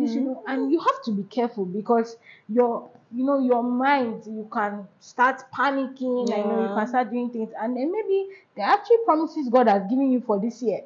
This 0.00 0.14
you 0.14 0.22
know, 0.22 0.42
and 0.46 0.70
you 0.72 0.80
have 0.80 1.02
to 1.04 1.12
be 1.12 1.24
careful 1.24 1.64
because 1.66 2.16
your 2.48 2.88
you 3.12 3.24
know 3.24 3.38
your 3.38 3.62
mind 3.62 4.22
you 4.26 4.48
can 4.52 4.86
start 5.00 5.42
panicking 5.52 6.30
and 6.32 6.42
you 6.44 6.48
know 6.48 6.62
you 6.62 6.68
can 6.74 6.86
start 6.86 7.10
doing 7.10 7.30
things 7.30 7.50
and 7.58 7.76
then 7.76 7.90
maybe 7.90 8.28
the 8.54 8.62
actual 8.62 8.98
promises 9.04 9.48
God 9.48 9.66
has 9.68 9.82
given 9.88 10.10
you 10.12 10.20
for 10.20 10.38
this 10.40 10.62
year. 10.62 10.80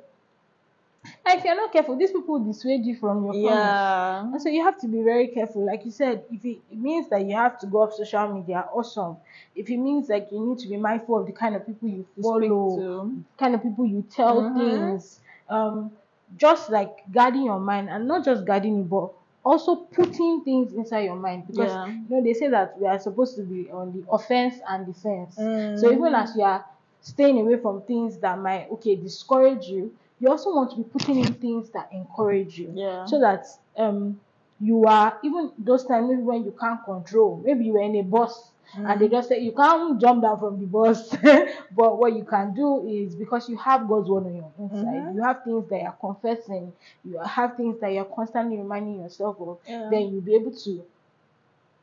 If 1.24 1.44
you're 1.44 1.54
not 1.56 1.72
careful, 1.72 1.96
these 1.96 2.10
people 2.10 2.38
will 2.38 2.44
dissuade 2.52 2.84
you 2.84 2.96
from 2.96 3.24
your. 3.24 3.34
Yeah. 3.34 4.20
And 4.22 4.40
so 4.42 4.48
you 4.48 4.64
have 4.64 4.78
to 4.80 4.88
be 4.88 5.02
very 5.02 5.28
careful. 5.28 5.64
Like 5.64 5.84
you 5.84 5.90
said, 5.90 6.24
if 6.30 6.44
it, 6.44 6.58
it 6.70 6.78
means 6.78 7.08
that 7.10 7.24
you 7.24 7.34
have 7.36 7.58
to 7.60 7.66
go 7.66 7.82
off 7.82 7.94
social 7.94 8.28
media, 8.32 8.66
awesome. 8.72 9.16
If 9.54 9.70
it 9.70 9.76
means 9.76 10.08
like 10.08 10.28
you 10.32 10.40
need 10.44 10.58
to 10.58 10.68
be 10.68 10.76
mindful 10.76 11.18
of 11.20 11.26
the 11.26 11.32
kind 11.32 11.54
of 11.54 11.66
people 11.66 11.88
you 11.88 12.06
follow, 12.20 12.76
to. 12.76 13.24
kind 13.38 13.54
of 13.54 13.62
people 13.62 13.86
you 13.86 14.02
tell 14.10 14.42
Mhm. 14.42 14.54
things, 14.54 15.20
um, 15.48 15.92
just 16.36 16.70
like 16.70 17.04
guarding 17.12 17.44
your 17.44 17.60
mind 17.60 17.88
and 17.88 18.08
not 18.08 18.24
just 18.24 18.44
guarding 18.44 18.80
it, 18.80 18.88
but 18.90 19.10
also 19.44 19.76
putting 19.76 20.42
things 20.44 20.72
inside 20.72 21.00
your 21.04 21.16
mind 21.16 21.46
because 21.46 21.72
Yeah. 21.72 21.86
you 21.86 22.16
know 22.16 22.22
they 22.22 22.32
say 22.34 22.48
that 22.48 22.78
we 22.80 22.86
are 22.86 22.98
supposed 22.98 23.36
to 23.36 23.42
be 23.42 23.70
on 23.70 23.92
the 23.92 24.04
offense 24.10 24.54
and 24.68 24.86
defense. 24.86 25.34
So 25.36 25.88
Mm. 25.88 25.92
even 25.96 26.14
as 26.14 26.34
you 26.36 26.42
are 26.42 26.64
staying 27.00 27.40
away 27.40 27.56
from 27.56 27.82
things 27.82 28.18
that 28.18 28.38
might 28.38 28.70
okay 28.72 28.96
discourage 28.96 29.66
you, 29.68 29.92
you 30.22 30.30
also 30.30 30.54
want 30.54 30.70
to 30.72 30.78
be 30.78 30.84
putting 30.84 31.18
in 31.20 31.34
things 31.34 31.70
that 31.72 31.90
encourage 31.92 32.58
you 32.58 32.72
Yeah. 32.74 33.06
so 33.06 33.20
that 33.20 33.46
um 33.76 34.20
you 34.60 34.84
are 34.86 35.18
even 35.24 35.52
those 35.58 35.84
times 35.86 36.08
maybe 36.10 36.22
when 36.22 36.44
you 36.44 36.52
can't 36.52 36.84
control 36.84 37.42
maybe 37.44 37.64
you 37.66 37.72
were 37.74 37.82
in 37.82 37.96
a 37.96 38.02
bus 38.02 38.50
and 38.74 39.00
they 39.00 39.08
just 39.08 39.28
say 39.28 39.38
you 39.40 39.52
can't 39.52 40.00
jump 40.00 40.22
down 40.22 40.38
from 40.38 40.58
the 40.60 40.66
bus 40.66 41.10
but 41.76 41.98
what 41.98 42.14
you 42.14 42.24
can 42.24 42.54
do 42.54 42.86
is 42.88 43.14
because 43.16 43.48
you 43.48 43.56
have 43.58 43.88
god's 43.88 44.08
word 44.08 44.24
on 44.26 44.36
your 44.36 44.52
inside 44.58 45.04
Mhm. 45.04 45.14
you 45.16 45.22
have 45.22 45.44
things 45.44 45.68
that 45.68 45.82
you're 45.82 45.98
confessing 46.00 46.72
you 47.04 47.18
have 47.18 47.56
things 47.56 47.80
that 47.80 47.92
you're 47.92 48.06
constantly 48.06 48.56
reminding 48.58 49.00
yourself 49.00 49.36
of 49.40 49.58
Yeah. 49.66 49.90
then 49.90 50.02
you'll 50.12 50.22
be 50.22 50.34
able 50.34 50.52
to 50.52 50.84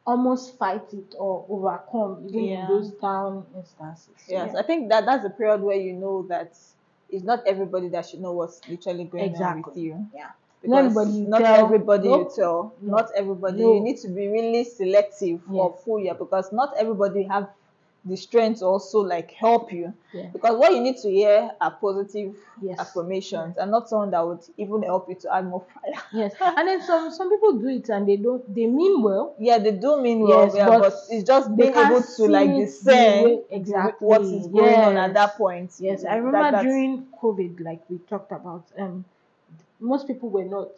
almost 0.06 0.58
fight 0.58 0.94
it 0.94 1.16
or 1.18 1.46
overcome 1.50 2.26
even 2.28 2.44
Yeah. 2.44 2.62
in 2.62 2.68
those 2.68 2.92
down 2.92 3.46
instances 3.56 4.26
Yes, 4.28 4.54
yeah. 4.54 4.60
I 4.60 4.64
think 4.64 4.90
that 4.90 5.06
that's 5.06 5.26
a 5.26 5.30
period 5.30 5.62
where 5.62 5.78
you 5.78 5.94
know 5.94 6.24
that 6.30 6.58
it's 7.12 7.24
not 7.24 7.46
everybody 7.48 7.90
that 7.90 8.06
should 8.08 8.22
know 8.22 8.34
what's 8.34 8.62
literally 8.70 9.06
going 9.06 9.36
on 9.36 9.64
with 9.66 9.78
you. 9.78 10.08
yeah 10.14 10.30
Because 10.62 10.72
Not 10.74 10.86
everybody 10.86 11.12
you 11.12 11.28
not 11.28 11.42
tell. 11.42 11.66
everybody 11.66 12.08
Nope. 12.10 12.30
you 12.30 12.36
tell. 12.44 12.74
No. 12.82 12.98
Not 12.98 13.10
everybody. 13.16 13.62
No. 13.62 13.74
You 13.76 13.82
need 13.82 13.98
to 14.02 14.08
be 14.10 14.28
really 14.28 14.64
selective 14.66 15.40
of 15.50 15.72
Yes. 15.76 15.84
who 15.86 16.00
you 16.02 16.12
are 16.12 16.16
because 16.16 16.52
not 16.52 16.74
everybody 16.78 17.24
have 17.24 17.48
the 18.06 18.16
strength 18.16 18.62
also 18.62 19.00
like 19.02 19.32
help 19.32 19.72
you. 19.74 19.94
Yeah. 20.14 20.28
Because 20.34 20.58
what 20.58 20.72
you 20.74 20.82
need 20.82 20.98
to 20.98 21.10
hear 21.10 21.52
are 21.60 21.72
positive 21.72 22.36
Yes. 22.62 22.78
affirmations 22.80 23.56
and 23.58 23.72
not 23.72 23.88
someone 23.88 24.12
that 24.12 24.26
would 24.26 24.42
even 24.58 24.84
help 24.84 25.08
you 25.10 25.16
to 25.16 25.34
add 25.34 25.46
more 25.46 25.64
fire. 25.74 26.02
yes 26.14 26.34
and 26.42 26.68
then 26.68 26.82
some 26.82 27.10
some 27.12 27.30
people 27.30 27.54
do 27.54 27.68
it 27.70 27.88
and 27.90 28.08
they 28.08 28.18
don't 28.18 28.44
they 28.54 28.66
mean 28.68 29.02
well 29.02 29.36
Yeah, 29.40 29.60
they 29.60 29.72
do 29.72 30.02
mean 30.02 30.20
well, 30.20 30.44
Yes, 30.46 30.56
yeah, 30.56 30.68
but 30.68 30.80
but, 30.82 30.94
it's 31.10 31.24
just 31.26 31.56
being 31.56 31.74
able 31.76 32.02
to 32.02 32.24
like 32.28 32.50
discern 32.56 33.44
exactly, 33.50 34.06
what 34.08 34.22
is 34.24 34.48
going 34.48 34.76
on 34.76 34.98
at 34.98 35.14
that 35.14 35.38
point. 35.38 35.72
Yes, 35.80 36.04
I 36.06 36.16
remember 36.18 36.52
that's- 36.52 36.64
during 36.64 37.08
COVID, 37.22 37.62
like 37.62 37.82
we 37.90 37.98
talked 38.00 38.32
about, 38.32 38.66
um, 38.78 39.06
most 39.80 40.08
people 40.08 40.30
were 40.30 40.44
not 40.46 40.70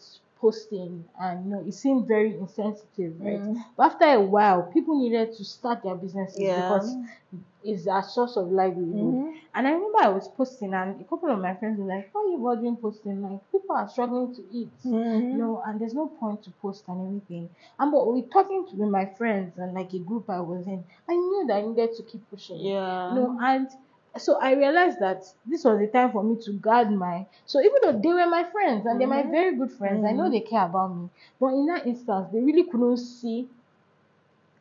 posting, 0.41 1.05
and 1.19 1.45
you 1.45 1.51
know 1.51 1.63
it 1.67 1.73
seemed 1.73 2.07
very 2.07 2.35
insensitive, 2.37 3.13
right? 3.21 3.39
Mm. 3.39 3.63
But 3.77 3.93
after 3.93 4.05
a 4.05 4.21
while, 4.21 4.63
people 4.63 4.99
needed 4.99 5.33
to 5.37 5.45
start 5.45 5.83
their 5.83 5.95
businesses 5.95 6.39
Yeah. 6.41 6.61
because 6.61 6.95
it's 7.63 7.85
a 7.87 8.01
source 8.01 8.35
of 8.37 8.51
livelihood. 8.51 9.13
Mhm. 9.13 9.33
And 9.53 9.67
I 9.67 9.71
remember 9.71 9.99
I 10.01 10.09
was 10.09 10.27
posting, 10.27 10.73
and 10.73 10.99
a 10.99 11.03
couple 11.03 11.29
of 11.29 11.39
my 11.39 11.53
friends 11.55 11.79
were 11.79 11.85
like, 11.85 12.09
"Why 12.11 12.21
are 12.21 12.27
you 12.27 12.37
bothering 12.39 12.77
posting? 12.77 13.21
Like 13.21 13.39
people 13.51 13.75
are 13.75 13.87
struggling 13.87 14.33
to 14.35 14.41
eat." 14.51 14.71
Mhm. 14.83 15.31
you 15.31 15.37
know, 15.37 15.61
and 15.65 15.79
there's 15.79 15.93
no 15.93 16.07
point 16.07 16.43
to 16.43 16.51
post 16.61 16.83
and 16.87 16.99
everything. 17.07 17.49
And 17.79 17.91
but 17.91 18.11
we 18.11 18.23
talking 18.23 18.65
to 18.67 18.75
with 18.75 18.89
my 18.89 19.05
friends 19.05 19.57
and 19.57 19.73
like 19.73 19.93
a 19.93 19.99
group 19.99 20.29
I 20.29 20.39
was 20.41 20.65
in, 20.67 20.83
I 21.07 21.13
knew 21.15 21.45
that 21.47 21.57
I 21.57 21.61
needed 21.67 21.93
to 21.97 22.03
keep 22.03 22.27
pushing. 22.29 22.57
Yeah. 22.59 23.13
You 23.13 23.19
know, 23.21 23.37
and 23.41 23.67
so 24.17 24.39
I 24.39 24.53
realized 24.53 24.99
that 24.99 25.23
this 25.45 25.63
was 25.63 25.79
the 25.79 25.87
time 25.87 26.11
for 26.11 26.23
me 26.23 26.35
to 26.43 26.53
guard 26.53 26.91
my 26.91 27.25
so 27.45 27.59
even 27.59 27.75
though 27.81 27.99
they 27.99 28.09
were 28.13 28.29
my 28.29 28.43
friends 28.43 28.85
and 28.85 28.99
they're 28.99 29.07
my 29.07 29.23
Mhm. 29.23 29.31
very 29.31 29.55
good 29.55 29.71
friends, 29.71 30.03
I 30.05 30.11
know 30.11 30.29
Mhm. 30.29 30.31
they 30.31 30.41
care 30.41 30.65
about 30.65 30.95
me. 30.95 31.09
But 31.39 31.53
in 31.53 31.65
that 31.67 31.87
instance, 31.87 32.27
they 32.31 32.39
really 32.41 32.63
couldn't 32.63 32.97
see 32.97 33.49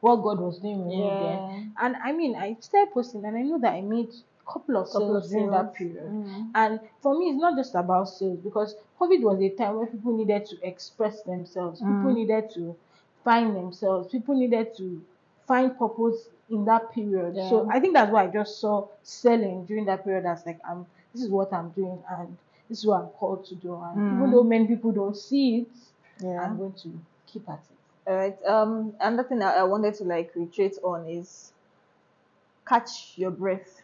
what 0.00 0.16
God 0.16 0.40
was 0.40 0.58
doing 0.58 0.78
with 0.86 0.94
me 0.94 1.10
Yeah. 1.10 1.18
then. 1.18 1.74
And 1.78 1.96
I 1.96 2.12
mean 2.12 2.34
I 2.36 2.56
started 2.60 2.92
posting 2.92 3.24
and 3.24 3.36
I 3.36 3.42
know 3.42 3.58
that 3.58 3.74
I 3.74 3.80
made 3.82 4.08
a 4.08 4.50
couple 4.52 4.76
of 4.76 4.86
Couple 4.90 5.08
sales 5.08 5.24
of 5.26 5.30
during 5.30 5.50
that 5.50 5.74
period. 5.74 6.10
Mhm. 6.10 6.50
And 6.54 6.80
for 7.00 7.18
me, 7.18 7.26
it's 7.30 7.40
not 7.40 7.56
just 7.56 7.74
about 7.74 8.08
sales 8.08 8.38
because 8.40 8.74
COVID 8.98 9.22
was 9.22 9.40
a 9.40 9.50
time 9.50 9.76
when 9.76 9.86
people 9.88 10.16
needed 10.16 10.46
to 10.46 10.56
express 10.66 11.22
themselves, 11.22 11.80
people 11.80 12.10
Mm. 12.10 12.14
needed 12.14 12.50
to 12.54 12.76
find 13.24 13.54
themselves, 13.56 14.08
people 14.10 14.34
needed 14.34 14.74
to 14.76 15.02
find 15.46 15.76
purpose 15.78 16.28
in 16.50 16.64
that 16.64 16.92
period. 16.92 17.36
So 17.36 17.66
I 17.70 17.80
think 17.80 17.94
that's 17.94 18.10
why 18.12 18.24
I 18.24 18.26
just 18.28 18.60
saw 18.60 18.88
selling 19.02 19.64
during 19.66 19.84
that 19.86 20.04
period 20.04 20.26
as 20.26 20.44
like, 20.46 20.58
um, 20.68 20.86
this 21.12 21.22
is 21.22 21.30
what 21.30 21.52
I'm 21.52 21.70
doing 21.70 22.02
and 22.10 22.36
this 22.68 22.78
is 22.80 22.86
what 22.86 23.02
I'm 23.02 23.08
called 23.08 23.44
to 23.46 23.54
do. 23.54 23.74
And 23.74 24.04
even 24.12 24.28
Mm. 24.28 24.32
though 24.32 24.42
many 24.44 24.66
people 24.66 24.92
don't 24.92 25.16
see 25.16 25.60
it, 25.60 25.68
Yeah. 26.24 26.42
I'm 26.42 26.56
going 26.58 26.72
to 26.74 26.90
keep 27.26 27.48
at 27.48 27.60
it. 27.70 28.10
All 28.10 28.16
right. 28.16 28.44
Um, 28.44 28.94
another 29.00 29.28
thing 29.28 29.38
that 29.38 29.56
I 29.56 29.64
wanted 29.64 29.94
to 29.94 30.04
like 30.04 30.32
retreat 30.34 30.76
on 30.82 31.06
is 31.06 31.52
catch 32.66 33.18
your 33.18 33.30
breath, 33.30 33.82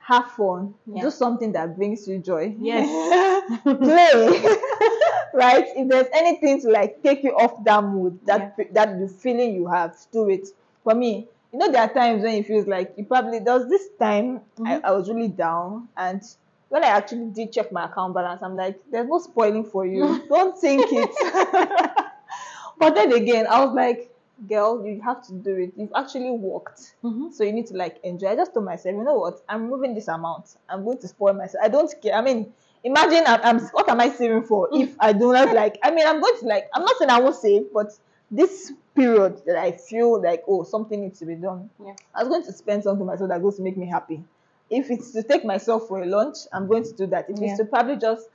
have 0.00 0.30
fun, 0.32 0.74
Yeah. 0.86 1.02
do 1.02 1.10
something 1.10 1.52
that 1.52 1.76
brings 1.76 2.06
you 2.08 2.18
joy. 2.18 2.54
Yes. 2.58 2.86
play. 3.62 4.12
right? 5.34 5.66
If 5.76 5.88
there's 5.88 6.08
anything 6.12 6.60
to 6.62 6.68
like 6.70 7.02
take 7.02 7.22
you 7.22 7.32
off 7.36 7.62
that 7.64 7.84
mood, 7.84 8.18
that 8.26 8.56
that 8.74 8.98
the 9.00 9.08
feeling 9.08 9.54
you 9.54 9.66
have, 9.68 9.96
do 10.12 10.28
it. 10.28 10.48
For 10.84 10.94
me, 10.94 11.28
you 11.52 11.58
know, 11.58 11.70
there 11.70 11.82
are 11.82 11.92
times 11.92 12.22
when 12.22 12.34
it 12.34 12.46
feels 12.46 12.66
like 12.66 12.94
you 12.96 13.04
probably 13.04 13.38
there 13.38 13.54
was 13.58 13.68
this 13.68 13.88
time 13.98 14.40
I, 14.64 14.76
Mhm. 14.76 14.80
I 14.84 14.90
was 14.92 15.08
really 15.08 15.28
down 15.28 15.88
and 15.96 16.22
when 16.68 16.82
I 16.82 16.88
actually 16.88 17.26
did 17.26 17.52
check 17.52 17.70
my 17.70 17.84
account 17.84 18.14
balance, 18.14 18.42
I'm 18.42 18.56
like, 18.56 18.80
there's 18.90 19.06
no 19.06 19.18
spoiling 19.18 19.64
for 19.64 19.84
you. 19.84 20.22
Don't 20.28 20.58
think 20.58 20.86
it. 20.90 21.10
but 22.78 22.94
then 22.94 23.12
again, 23.12 23.46
I 23.46 23.64
was 23.64 23.74
like, 23.74 24.10
girl, 24.48 24.84
you 24.86 25.00
have 25.02 25.24
to 25.26 25.34
do 25.34 25.54
it. 25.54 25.72
You've 25.76 25.92
actually 25.94 26.30
worked. 26.30 26.94
Mhm. 27.04 27.32
So 27.32 27.44
you 27.44 27.52
need 27.52 27.66
to 27.66 27.76
like 27.76 27.98
enjoy. 28.02 28.28
I 28.28 28.36
just 28.36 28.54
told 28.54 28.64
myself, 28.64 28.94
you 28.94 29.04
know 29.04 29.14
what? 29.18 29.42
I'm 29.48 29.68
moving 29.68 29.94
this 29.94 30.08
amount. 30.08 30.56
I'm 30.68 30.82
going 30.84 30.98
to 30.98 31.08
spoil 31.08 31.34
myself. 31.34 31.62
I 31.62 31.68
don't 31.68 31.92
care. 32.00 32.14
I 32.14 32.22
mean, 32.22 32.52
imagine 32.82 33.24
I'm, 33.26 33.40
I'm 33.42 33.60
what 33.66 33.88
am 33.90 34.00
I 34.00 34.08
saving 34.08 34.44
for 34.44 34.68
if 34.72 34.96
I 34.98 35.12
do 35.12 35.32
not 35.32 35.54
like? 35.54 35.78
I 35.82 35.90
mean, 35.90 36.06
I'm 36.06 36.20
going 36.20 36.38
to 36.40 36.46
like. 36.46 36.70
I'm 36.74 36.82
not 36.84 36.96
saying 36.96 37.10
I 37.10 37.20
won't 37.20 37.36
save, 37.36 37.72
but 37.72 37.92
this 38.32 38.72
period 38.96 39.42
that 39.46 39.56
I 39.56 39.72
feel 39.72 40.20
like 40.22 40.42
oh 40.48 40.64
something 40.64 41.00
needs 41.02 41.18
to 41.20 41.26
be 41.26 41.34
done. 41.36 41.70
Yeah. 41.84 41.94
I 42.14 42.24
was 42.24 42.28
going 42.28 42.44
to 42.44 42.52
spend 42.52 42.82
something 42.82 43.06
myself 43.06 43.28
that 43.30 43.40
goes 43.42 43.56
to 43.56 43.62
make 43.62 43.76
me 43.76 43.86
happy. 43.86 44.24
If 44.70 44.90
it's 44.90 45.12
to 45.12 45.22
take 45.22 45.44
myself 45.44 45.86
for 45.86 46.02
a 46.02 46.06
lunch, 46.06 46.36
I'm 46.52 46.66
going 46.66 46.84
to 46.84 46.92
do 46.92 47.06
that. 47.08 47.28
If 47.28 47.38
Yeah. 47.38 47.48
it's 47.50 47.58
to 47.58 47.64
probably 47.66 47.96
just 47.96 48.26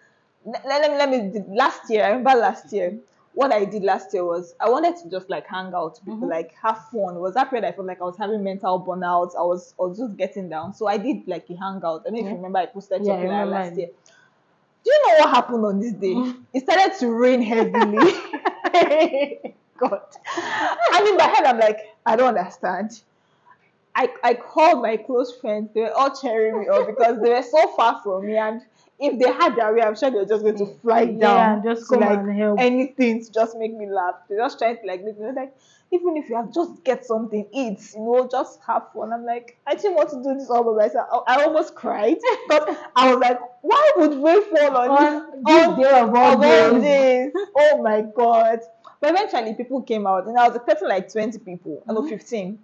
let, 0.45 0.63
let 0.65 0.91
me 0.91 0.97
let 0.97 1.09
me 1.09 1.43
last 1.49 1.89
year. 1.89 2.03
I 2.05 2.09
remember 2.09 2.39
last 2.39 2.71
year. 2.71 2.97
What 3.33 3.51
I 3.53 3.65
did 3.65 3.83
last 3.83 4.11
year 4.15 4.25
was 4.25 4.55
I 4.59 4.67
wanted 4.67 4.95
to 5.03 5.09
just 5.11 5.29
like 5.29 5.45
hang 5.45 5.71
out, 5.75 5.99
people 6.03 6.27
Mhm. 6.27 6.31
like 6.31 6.53
have 6.63 6.79
fun. 6.91 7.17
It 7.17 7.19
was 7.19 7.35
that 7.35 7.49
period 7.51 7.65
I 7.67 7.71
felt 7.71 7.85
like 7.87 8.01
I 8.01 8.05
was 8.05 8.17
having 8.17 8.43
mental 8.43 8.79
burnout. 8.83 9.35
I 9.37 9.43
was 9.43 9.75
I 9.79 9.83
was 9.83 9.97
just 9.99 10.15
getting 10.17 10.49
down. 10.49 10.73
So 10.73 10.87
I 10.87 10.97
did 10.97 11.27
like 11.27 11.47
a 11.51 11.55
hangout. 11.55 12.01
I 12.01 12.09
don't 12.09 12.13
know 12.13 12.19
if 12.19 12.25
Yeah. 12.25 12.29
you 12.31 12.35
remember 12.37 12.59
I 12.59 12.65
posted 12.65 13.05
Yeah, 13.05 13.13
something 13.13 13.29
like 13.29 13.47
last 13.47 13.77
year. 13.77 13.89
Do 14.83 14.91
you 14.91 15.03
know 15.07 15.13
what 15.25 15.29
happened 15.35 15.65
on 15.65 15.79
this 15.79 15.93
day? 15.93 16.15
It 16.53 16.63
started 16.63 16.97
to 16.99 17.11
rain 17.11 17.41
heavily. 17.43 18.11
God. 19.77 20.01
I 20.35 21.01
mean, 21.03 21.17
my 21.17 21.23
head, 21.25 21.45
I'm 21.45 21.59
like, 21.59 21.79
I 22.05 22.15
don't 22.15 22.37
understand. 22.37 23.01
I, 23.95 24.09
I 24.23 24.33
called 24.35 24.83
my 24.83 24.97
close 24.97 25.35
friends. 25.41 25.71
They 25.73 25.81
were 25.81 25.91
all 25.93 26.15
cheering 26.15 26.59
me 26.59 26.67
up 26.67 26.85
because 26.85 27.19
they 27.21 27.29
were 27.29 27.41
so 27.41 27.67
far 27.75 27.99
from 28.03 28.27
me. 28.27 28.37
And 28.37 28.61
if 28.99 29.17
they 29.19 29.25
had 29.31 29.55
their 29.55 29.73
way, 29.73 29.81
I'm 29.81 29.95
sure 29.95 30.11
they 30.11 30.17
were 30.17 30.25
just 30.25 30.43
going 30.43 30.57
to 30.59 30.67
fly 30.81 31.01
Yeah, 31.01 31.17
down. 31.19 31.63
just 31.63 31.89
to, 31.89 31.95
come 31.95 32.01
like, 32.01 32.19
and 32.19 32.37
help. 32.37 32.59
anything 32.59 33.23
to 33.23 33.31
just 33.31 33.57
make 33.57 33.73
me 33.73 33.89
laugh. 33.89 34.15
They're 34.29 34.37
just 34.37 34.59
trying 34.59 34.77
to 34.77 34.85
like 34.85 35.03
make 35.03 35.19
me 35.19 35.31
like, 35.35 35.51
even 35.91 36.17
if 36.17 36.29
you 36.29 36.35
have 36.35 36.53
just 36.53 36.83
get 36.83 37.05
something, 37.05 37.47
eat, 37.51 37.79
you 37.95 38.01
know, 38.01 38.27
just 38.29 38.59
have 38.67 38.83
fun. 38.93 39.13
I'm 39.13 39.25
like, 39.25 39.57
I 39.65 39.73
didn't 39.73 39.95
want 39.95 40.09
to 40.11 40.21
do 40.21 40.37
this 40.37 40.49
all 40.49 40.63
by 40.63 40.85
myself. 40.85 41.23
I, 41.27 41.35
I 41.35 41.43
almost 41.45 41.73
cried 41.75 42.17
because 42.47 42.75
I 42.95 43.15
was 43.15 43.19
like, 43.19 43.39
why 43.61 43.91
would 43.95 44.21
rain 44.21 44.43
fall 44.43 44.77
on, 44.77 44.89
On 44.89 45.43
this, 45.45 45.77
this 45.77 45.87
day 45.87 45.99
of 46.01 46.13
all 46.13 46.33
of 46.33 46.43
all 46.43 46.81
days? 46.81 47.31
Oh 47.55 47.81
my 47.81 48.01
god. 48.15 48.59
But 48.99 49.11
eventually 49.11 49.53
people 49.53 49.81
came 49.81 50.07
out 50.07 50.25
and 50.27 50.37
I 50.37 50.47
was 50.47 50.55
expecting 50.55 50.87
like 50.89 51.11
20 51.11 51.37
people, 51.39 51.83
I 51.87 51.93
know 51.93 52.01
Mhm. 52.01 52.09
15. 52.09 52.59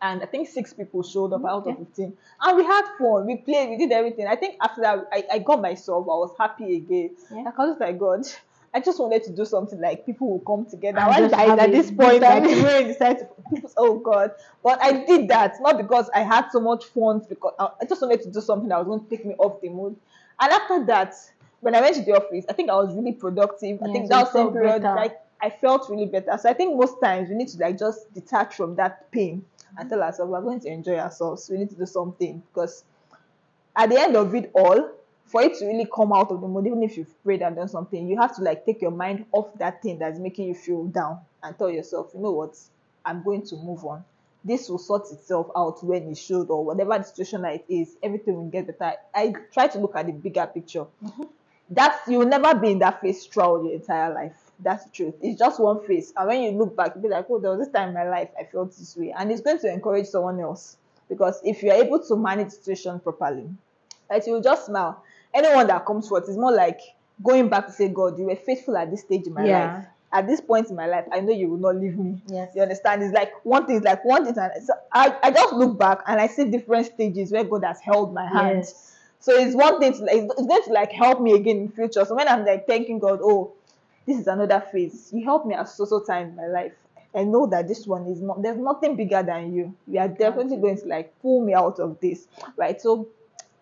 And 0.00 0.20
I 0.22 0.26
think 0.26 0.48
six 0.48 0.72
people 0.72 1.02
showed 1.04 1.32
up 1.32 1.44
out 1.44 1.66
of 1.66 1.66
Okay. 1.68 1.76
15. 1.84 2.12
And 2.42 2.56
we 2.56 2.64
had 2.64 2.84
fun. 2.98 3.24
We 3.26 3.36
played, 3.36 3.70
we 3.70 3.76
did 3.76 3.92
everything. 3.92 4.26
I 4.26 4.34
think 4.36 4.56
after 4.60 4.80
that, 4.80 5.08
I, 5.12 5.24
I 5.32 5.38
got 5.38 5.60
myself, 5.62 6.04
I 6.06 6.14
was 6.14 6.34
happy 6.38 6.76
again. 6.76 7.10
Yeah. 7.30 7.42
Like, 7.42 7.58
I 7.58 7.62
was 7.62 7.70
just 7.70 7.80
like, 7.80 7.98
God, 7.98 8.26
I 8.74 8.80
just 8.80 8.98
wanted 8.98 9.22
to 9.24 9.30
do 9.30 9.44
something 9.44 9.80
like 9.80 10.04
people 10.06 10.28
will 10.30 10.40
come 10.40 10.64
together. 10.68 10.98
And 10.98 11.30
did 11.30 11.34
I, 11.34 11.56
at 11.56 11.70
this 11.70 11.90
good 11.90 11.98
point, 11.98 12.22
like, 12.22 12.42
really 12.44 12.84
decide 12.92 13.18
to, 13.20 13.28
oh 13.76 13.98
God. 13.98 14.32
But 14.64 14.82
I 14.82 15.04
did 15.04 15.28
that, 15.28 15.60
not 15.60 15.76
because 15.78 16.10
I 16.14 16.20
had 16.22 16.48
so 16.50 16.58
much 16.58 16.86
fun, 16.86 17.22
because 17.28 17.54
I, 17.58 17.68
I 17.82 17.84
just 17.84 18.02
wanted 18.02 18.22
to 18.22 18.30
do 18.30 18.40
something 18.40 18.68
that 18.70 18.78
was 18.78 18.86
going 18.88 19.04
to 19.04 19.08
take 19.10 19.24
me 19.24 19.34
off 19.38 19.60
the 19.60 19.68
mood. 19.68 19.94
And 20.40 20.52
after 20.52 20.84
that, 20.86 21.14
when 21.60 21.76
I 21.76 21.80
went 21.80 21.94
to 21.96 22.02
the 22.02 22.16
office, 22.16 22.44
I 22.48 22.54
think 22.54 22.70
I 22.70 22.74
was 22.74 22.92
really 22.94 23.12
productive. 23.12 23.80
I 23.82 23.92
think 23.92 24.06
so 24.10 24.16
that 24.16 24.34
was 24.34 24.52
period, 24.52 24.82
better. 24.82 24.96
like 24.96 25.20
I 25.42 25.50
felt 25.50 25.90
really 25.90 26.06
better. 26.06 26.38
So 26.40 26.48
I 26.48 26.54
think 26.54 26.78
most 26.78 27.00
times 27.02 27.28
we 27.28 27.34
need 27.34 27.48
to 27.48 27.58
like 27.58 27.78
just 27.78 28.12
detach 28.14 28.54
from 28.54 28.76
that 28.76 29.10
pain 29.10 29.44
and 29.76 29.88
tell 29.88 30.02
ourselves 30.02 30.30
we're 30.30 30.40
going 30.40 30.60
to 30.60 30.68
enjoy 30.68 30.96
ourselves. 30.96 31.50
We 31.50 31.58
need 31.58 31.70
to 31.70 31.76
do 31.76 31.86
something 31.86 32.42
because 32.52 32.84
at 33.74 33.90
the 33.90 33.98
end 33.98 34.16
of 34.16 34.34
it 34.34 34.50
all, 34.54 34.90
for 35.26 35.42
it 35.42 35.58
to 35.58 35.66
really 35.66 35.88
come 35.92 36.12
out 36.12 36.30
of 36.30 36.40
the 36.40 36.46
mood, 36.46 36.66
even 36.66 36.82
if 36.82 36.96
you've 36.96 37.24
prayed 37.24 37.42
and 37.42 37.56
done 37.56 37.68
something, 37.68 38.06
you 38.06 38.20
have 38.20 38.36
to 38.36 38.42
like 38.42 38.64
take 38.66 38.82
your 38.82 38.90
mind 38.90 39.24
off 39.32 39.52
that 39.58 39.82
thing 39.82 39.98
that's 39.98 40.18
making 40.18 40.46
you 40.46 40.54
feel 40.54 40.84
down 40.84 41.20
and 41.42 41.56
tell 41.58 41.70
yourself, 41.70 42.10
you 42.14 42.20
know 42.20 42.32
what, 42.32 42.56
I'm 43.04 43.22
going 43.24 43.42
to 43.46 43.56
move 43.56 43.84
on. 43.84 44.04
This 44.44 44.68
will 44.68 44.78
sort 44.78 45.10
itself 45.10 45.50
out 45.56 45.82
when 45.84 46.02
it 46.10 46.18
should, 46.18 46.50
or 46.50 46.64
whatever 46.64 46.98
the 46.98 47.04
situation 47.04 47.42
that 47.42 47.54
it 47.54 47.64
is, 47.68 47.96
everything 48.02 48.34
will 48.34 48.50
get 48.50 48.66
better. 48.78 48.96
I 49.14 49.32
try 49.52 49.68
to 49.68 49.78
look 49.78 49.96
at 49.96 50.06
the 50.06 50.12
bigger 50.12 50.46
picture. 50.46 50.84
Mm-hmm. 51.02 51.22
That's 51.70 52.08
you'll 52.08 52.26
never 52.26 52.54
be 52.54 52.72
in 52.72 52.80
that 52.80 53.00
phase 53.00 53.24
throughout 53.26 53.64
your 53.64 53.72
entire 53.72 54.12
life. 54.12 54.41
That's 54.62 54.84
the 54.84 54.90
truth. 54.90 55.14
It's 55.20 55.38
just 55.38 55.60
one 55.60 55.84
phase. 55.86 56.12
And 56.16 56.28
when 56.28 56.42
you 56.42 56.50
look 56.52 56.76
back, 56.76 56.92
you'll 56.94 57.02
be 57.02 57.08
like, 57.08 57.26
oh, 57.28 57.38
there 57.40 57.50
was 57.50 57.60
this 57.60 57.72
time 57.72 57.88
in 57.88 57.94
my 57.94 58.08
life 58.08 58.28
I 58.38 58.44
felt 58.44 58.76
this 58.76 58.96
way. 58.96 59.12
And 59.16 59.30
it's 59.30 59.40
going 59.40 59.58
to 59.60 59.72
encourage 59.72 60.06
someone 60.06 60.40
else. 60.40 60.76
Because 61.08 61.40
if 61.44 61.62
you're 61.62 61.74
able 61.74 62.00
to 62.06 62.16
manage 62.16 62.46
the 62.50 62.52
situation 62.56 63.00
properly, 63.00 63.50
right, 64.08 64.26
you'll 64.26 64.40
just 64.42 64.66
smile. 64.66 65.02
Anyone 65.34 65.66
that 65.66 65.84
comes 65.84 66.08
forth 66.08 66.28
is 66.28 66.36
more 66.36 66.52
like 66.52 66.80
going 67.22 67.48
back 67.48 67.66
to 67.66 67.72
say, 67.72 67.88
God, 67.88 68.18
you 68.18 68.24
were 68.26 68.36
faithful 68.36 68.76
at 68.76 68.90
this 68.90 69.00
stage 69.02 69.26
in 69.26 69.34
my 69.34 69.44
Yeah. 69.44 69.74
life. 69.76 69.86
At 70.14 70.26
this 70.26 70.42
point 70.42 70.68
in 70.68 70.76
my 70.76 70.86
life, 70.86 71.06
I 71.10 71.20
know 71.20 71.32
you 71.32 71.48
will 71.48 71.56
not 71.58 71.76
leave 71.76 71.96
me. 71.96 72.20
Yes. 72.28 72.52
You 72.54 72.60
understand? 72.62 73.02
It's 73.02 73.14
like 73.14 73.32
one 73.44 73.66
thing 73.66 73.76
is 73.76 73.82
like 73.82 74.04
one 74.04 74.24
thing. 74.26 74.36
And 74.36 74.62
so 74.62 74.74
I, 74.92 75.16
I 75.22 75.30
just 75.30 75.54
look 75.54 75.78
back 75.78 76.00
and 76.06 76.20
I 76.20 76.26
see 76.26 76.44
different 76.50 76.86
stages 76.86 77.32
where 77.32 77.44
God 77.44 77.64
has 77.64 77.80
held 77.80 78.12
my 78.12 78.26
hand. 78.28 78.58
Yes. 78.58 78.94
So 79.20 79.32
it's 79.34 79.54
one 79.54 79.78
thing 79.80 79.92
to 79.94 80.04
it's 80.10 80.34
going 80.34 80.62
to 80.64 80.72
like 80.72 80.92
help 80.92 81.20
me 81.22 81.32
again 81.32 81.56
in 81.58 81.68
future. 81.70 82.04
So 82.04 82.14
when 82.14 82.28
I'm 82.28 82.44
like 82.44 82.66
thanking 82.66 82.98
God, 82.98 83.20
oh, 83.22 83.52
this 84.06 84.18
is 84.18 84.26
another 84.26 84.60
phase. 84.72 85.10
You 85.12 85.24
helped 85.24 85.46
me 85.46 85.54
at 85.54 85.68
so 85.68 85.84
so 85.84 86.00
time 86.02 86.28
in 86.30 86.36
my 86.36 86.46
life. 86.46 86.72
I 87.14 87.24
know 87.24 87.46
that 87.46 87.68
this 87.68 87.86
one 87.86 88.06
is 88.06 88.20
not. 88.22 88.42
There's 88.42 88.56
nothing 88.58 88.96
bigger 88.96 89.22
than 89.22 89.52
you. 89.54 89.74
You 89.86 90.00
are 90.00 90.08
definitely 90.08 90.56
going 90.56 90.78
to 90.78 90.86
like 90.86 91.12
pull 91.20 91.44
me 91.44 91.52
out 91.54 91.78
of 91.78 92.00
this, 92.00 92.26
right? 92.56 92.80
So 92.80 93.08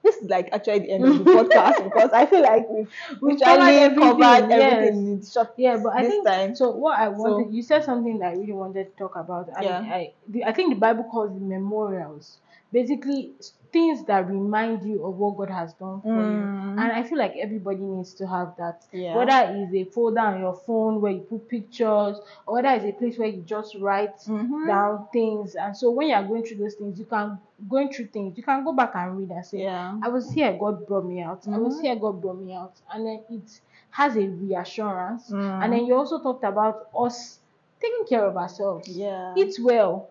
this 0.02 0.16
is 0.16 0.30
like 0.30 0.48
actually 0.52 0.78
the 0.80 0.90
end 0.92 1.04
of 1.04 1.18
the 1.18 1.24
podcast 1.24 1.84
because 1.84 2.10
I 2.12 2.24
feel 2.26 2.42
like 2.42 2.66
we've 2.70 2.88
We've 3.20 3.38
literally 3.38 3.94
covered 3.94 4.22
everything, 4.22 4.52
everything, 4.52 5.06
in 5.12 5.26
short. 5.26 5.52
Yeah, 5.58 5.76
but 5.82 5.94
I 5.94 6.02
This 6.02 6.10
think 6.12 6.26
time. 6.26 6.54
so. 6.56 6.70
What 6.70 6.98
I 6.98 7.08
wanted, 7.08 7.46
So- 7.46 7.50
you 7.52 7.62
said 7.62 7.84
something 7.84 8.18
that 8.20 8.28
I 8.28 8.32
really 8.36 8.52
wanted 8.52 8.92
to 8.92 8.96
talk 8.96 9.16
about. 9.16 9.48
And 9.54 9.64
Yeah. 9.64 9.80
I, 9.80 10.12
the, 10.28 10.44
I 10.44 10.52
think 10.52 10.72
the 10.74 10.80
Bible 10.80 11.04
calls 11.04 11.30
it 11.36 11.42
memorials. 11.42 12.38
Basically, 12.72 13.32
things 13.72 14.04
that 14.06 14.28
remind 14.28 14.82
you 14.84 15.04
of 15.04 15.16
what 15.16 15.36
God 15.36 15.50
has 15.50 15.72
done 15.74 16.00
for 16.02 16.08
you. 16.08 16.12
Mm. 16.42 16.70
And 16.80 16.92
I 16.92 17.02
feel 17.04 17.18
like 17.18 17.34
everybody 17.40 17.80
needs 17.80 18.14
to 18.14 18.26
have 18.26 18.54
that. 18.58 18.84
Yeah. 18.92 19.16
Whether 19.16 19.54
it's 19.72 19.74
a 19.74 19.92
folder 19.92 20.20
on 20.20 20.40
your 20.40 20.54
phone 20.54 21.00
where 21.00 21.12
you 21.12 21.20
put 21.20 21.48
pictures, 21.48 22.18
or 22.46 22.54
whether 22.54 22.68
it's 22.70 22.84
a 22.84 22.92
place 22.98 23.16
where 23.18 23.28
you 23.28 23.42
just 23.42 23.76
write 23.76 24.16
Mhm. 24.26 24.66
down 24.66 25.06
things. 25.12 25.54
And 25.54 25.76
so 25.76 25.90
when 25.90 26.08
you're 26.08 26.22
going 26.22 26.42
through 26.44 26.58
those 26.58 26.74
things, 26.74 26.98
you 26.98 27.04
can 27.04 27.38
going 27.68 27.90
through 27.92 28.06
things, 28.06 28.36
you 28.36 28.42
can 28.42 28.64
go 28.64 28.72
back 28.72 28.92
and 28.94 29.18
read 29.18 29.30
and 29.30 29.44
say, 29.44 29.62
Yeah. 29.62 29.96
I 30.02 30.08
was 30.08 30.30
here, 30.32 30.56
God 30.58 30.86
brought 30.86 31.04
me 31.04 31.22
out. 31.22 31.46
I 31.46 31.58
was 31.58 31.78
Mhm. 31.78 31.82
here, 31.82 31.96
God 31.96 32.20
brought 32.20 32.38
me 32.40 32.54
out. 32.54 32.72
And 32.92 33.06
then 33.06 33.20
it 33.30 33.60
has 33.90 34.16
a 34.16 34.26
reassurance. 34.26 35.30
Mm. 35.30 35.64
And 35.64 35.72
then 35.72 35.86
you 35.86 35.94
also 35.94 36.18
talked 36.20 36.44
about 36.44 36.88
us 36.98 37.38
taking 37.80 38.04
care 38.06 38.24
of 38.24 38.36
ourselves. 38.36 38.88
Yeah. 38.88 39.34
Eat 39.36 39.58
well. 39.62 40.08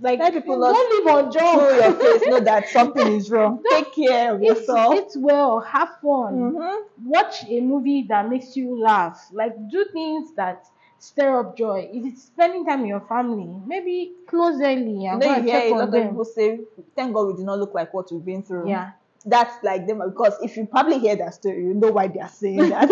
Like 0.00 0.18
Let 0.18 0.32
people 0.34 0.60
don't 0.60 1.04
live 1.06 1.14
on 1.14 1.32
Show 1.32 1.70
your 1.76 1.92
face, 1.92 2.26
know 2.26 2.40
that 2.40 2.68
something 2.76 3.06
is 3.14 3.30
wrong. 3.30 3.62
Take 3.70 3.94
care 3.94 4.34
of 4.34 4.42
It's, 4.42 4.60
yourself. 4.60 4.94
it's 4.96 5.16
well, 5.16 5.60
have 5.60 5.90
fun. 6.02 6.54
Mhm. 6.56 6.80
Watch 7.04 7.44
a 7.48 7.60
movie 7.60 8.02
that 8.08 8.28
makes 8.28 8.56
you 8.56 8.80
laugh. 8.82 9.28
Like 9.32 9.54
do 9.70 9.84
things 9.92 10.34
that 10.34 10.66
stir 10.98 11.38
up 11.40 11.56
joy. 11.56 11.88
If 11.92 12.04
it's 12.12 12.24
spending 12.24 12.64
time 12.64 12.80
with 12.80 12.88
your 12.88 13.00
family, 13.02 13.48
maybe 13.66 14.12
close 14.26 14.60
early 14.60 15.04
You 15.04 15.08
and 15.10 15.20
know, 15.20 15.26
go 15.26 15.30
you 15.30 15.36
and 15.36 15.44
hear 15.44 15.60
check 15.60 15.70
a 15.70 15.72
on 15.74 15.78
lot 15.78 15.84
of 15.88 15.92
them. 15.92 16.08
people 16.08 16.24
say, 16.24 16.60
"Thank 16.96 17.14
God 17.14 17.26
we 17.28 17.34
did 17.34 17.46
not 17.46 17.58
look 17.60 17.74
like 17.74 17.94
what 17.94 18.10
we've 18.10 18.24
been 18.24 18.42
through." 18.42 18.68
Yeah. 18.68 18.90
That's 19.24 19.62
like 19.62 19.86
them 19.86 20.02
because 20.08 20.34
if 20.42 20.56
you 20.56 20.66
probably 20.66 20.98
hear 20.98 21.16
that 21.16 21.34
story, 21.34 21.58
you 21.64 21.74
know 21.74 21.90
why 21.90 22.08
they 22.08 22.20
are 22.20 22.28
saying 22.28 22.68
that, 22.70 22.88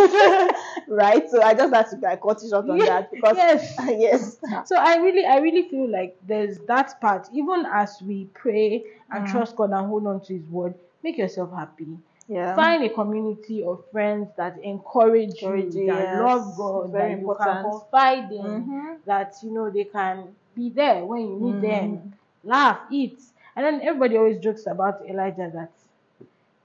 right? 0.88 1.29
So 1.31 1.43
I 1.43 1.55
just 1.55 1.75
had 1.75 1.87
to 1.90 1.97
like 1.97 2.23
cut 2.23 2.43
it 2.43 2.49
short 2.51 2.69
on 2.69 2.79
that 2.79 3.11
because 3.11 3.37
yes. 3.37 3.77
yes, 3.88 4.37
So 4.64 4.77
I 4.77 4.97
really, 4.97 5.25
I 5.25 5.38
really 5.38 5.69
feel 5.69 5.90
like 5.90 6.16
there's 6.27 6.59
that 6.69 7.01
part. 7.01 7.29
Even 7.33 7.66
as 7.73 8.01
we 8.03 8.27
pray 8.35 8.85
and 9.11 9.25
Mm. 9.25 9.31
trust 9.31 9.57
God 9.57 9.71
and 9.73 9.87
hold 9.88 10.07
on 10.07 10.21
to 10.23 10.35
His 10.35 10.47
word, 10.47 10.75
make 11.03 11.19
yourself 11.19 11.53
happy. 11.53 11.99
yeah, 12.29 12.55
Find 12.55 12.85
a 12.85 12.88
community 12.88 13.64
of 13.64 13.85
friends 13.90 14.29
that 14.37 14.57
encourage, 14.62 15.43
Encourage 15.43 15.75
you, 15.75 15.81
you, 15.83 15.87
that 15.88 16.12
yes. 16.12 16.19
love 16.21 16.57
God, 16.57 16.93
Very 16.93 17.12
that 17.14 17.21
you 17.21 17.35
can 17.37 17.47
important. 17.47 17.73
confide 17.73 18.31
in, 18.33 18.64
Mhm. 18.69 18.99
that 19.07 19.35
you 19.43 19.51
know 19.51 19.71
they 19.71 19.85
can 19.85 20.37
be 20.55 20.71
there 20.71 21.05
when 21.05 21.23
you 21.23 21.37
need 21.40 21.57
Mm. 21.57 21.61
them, 21.61 22.14
laugh, 22.45 22.79
eat. 22.90 23.19
And 23.57 23.64
then 23.66 23.81
everybody 23.83 24.16
always 24.16 24.38
jokes 24.38 24.66
about 24.66 25.05
Elijah 25.09 25.51
that 25.55 25.73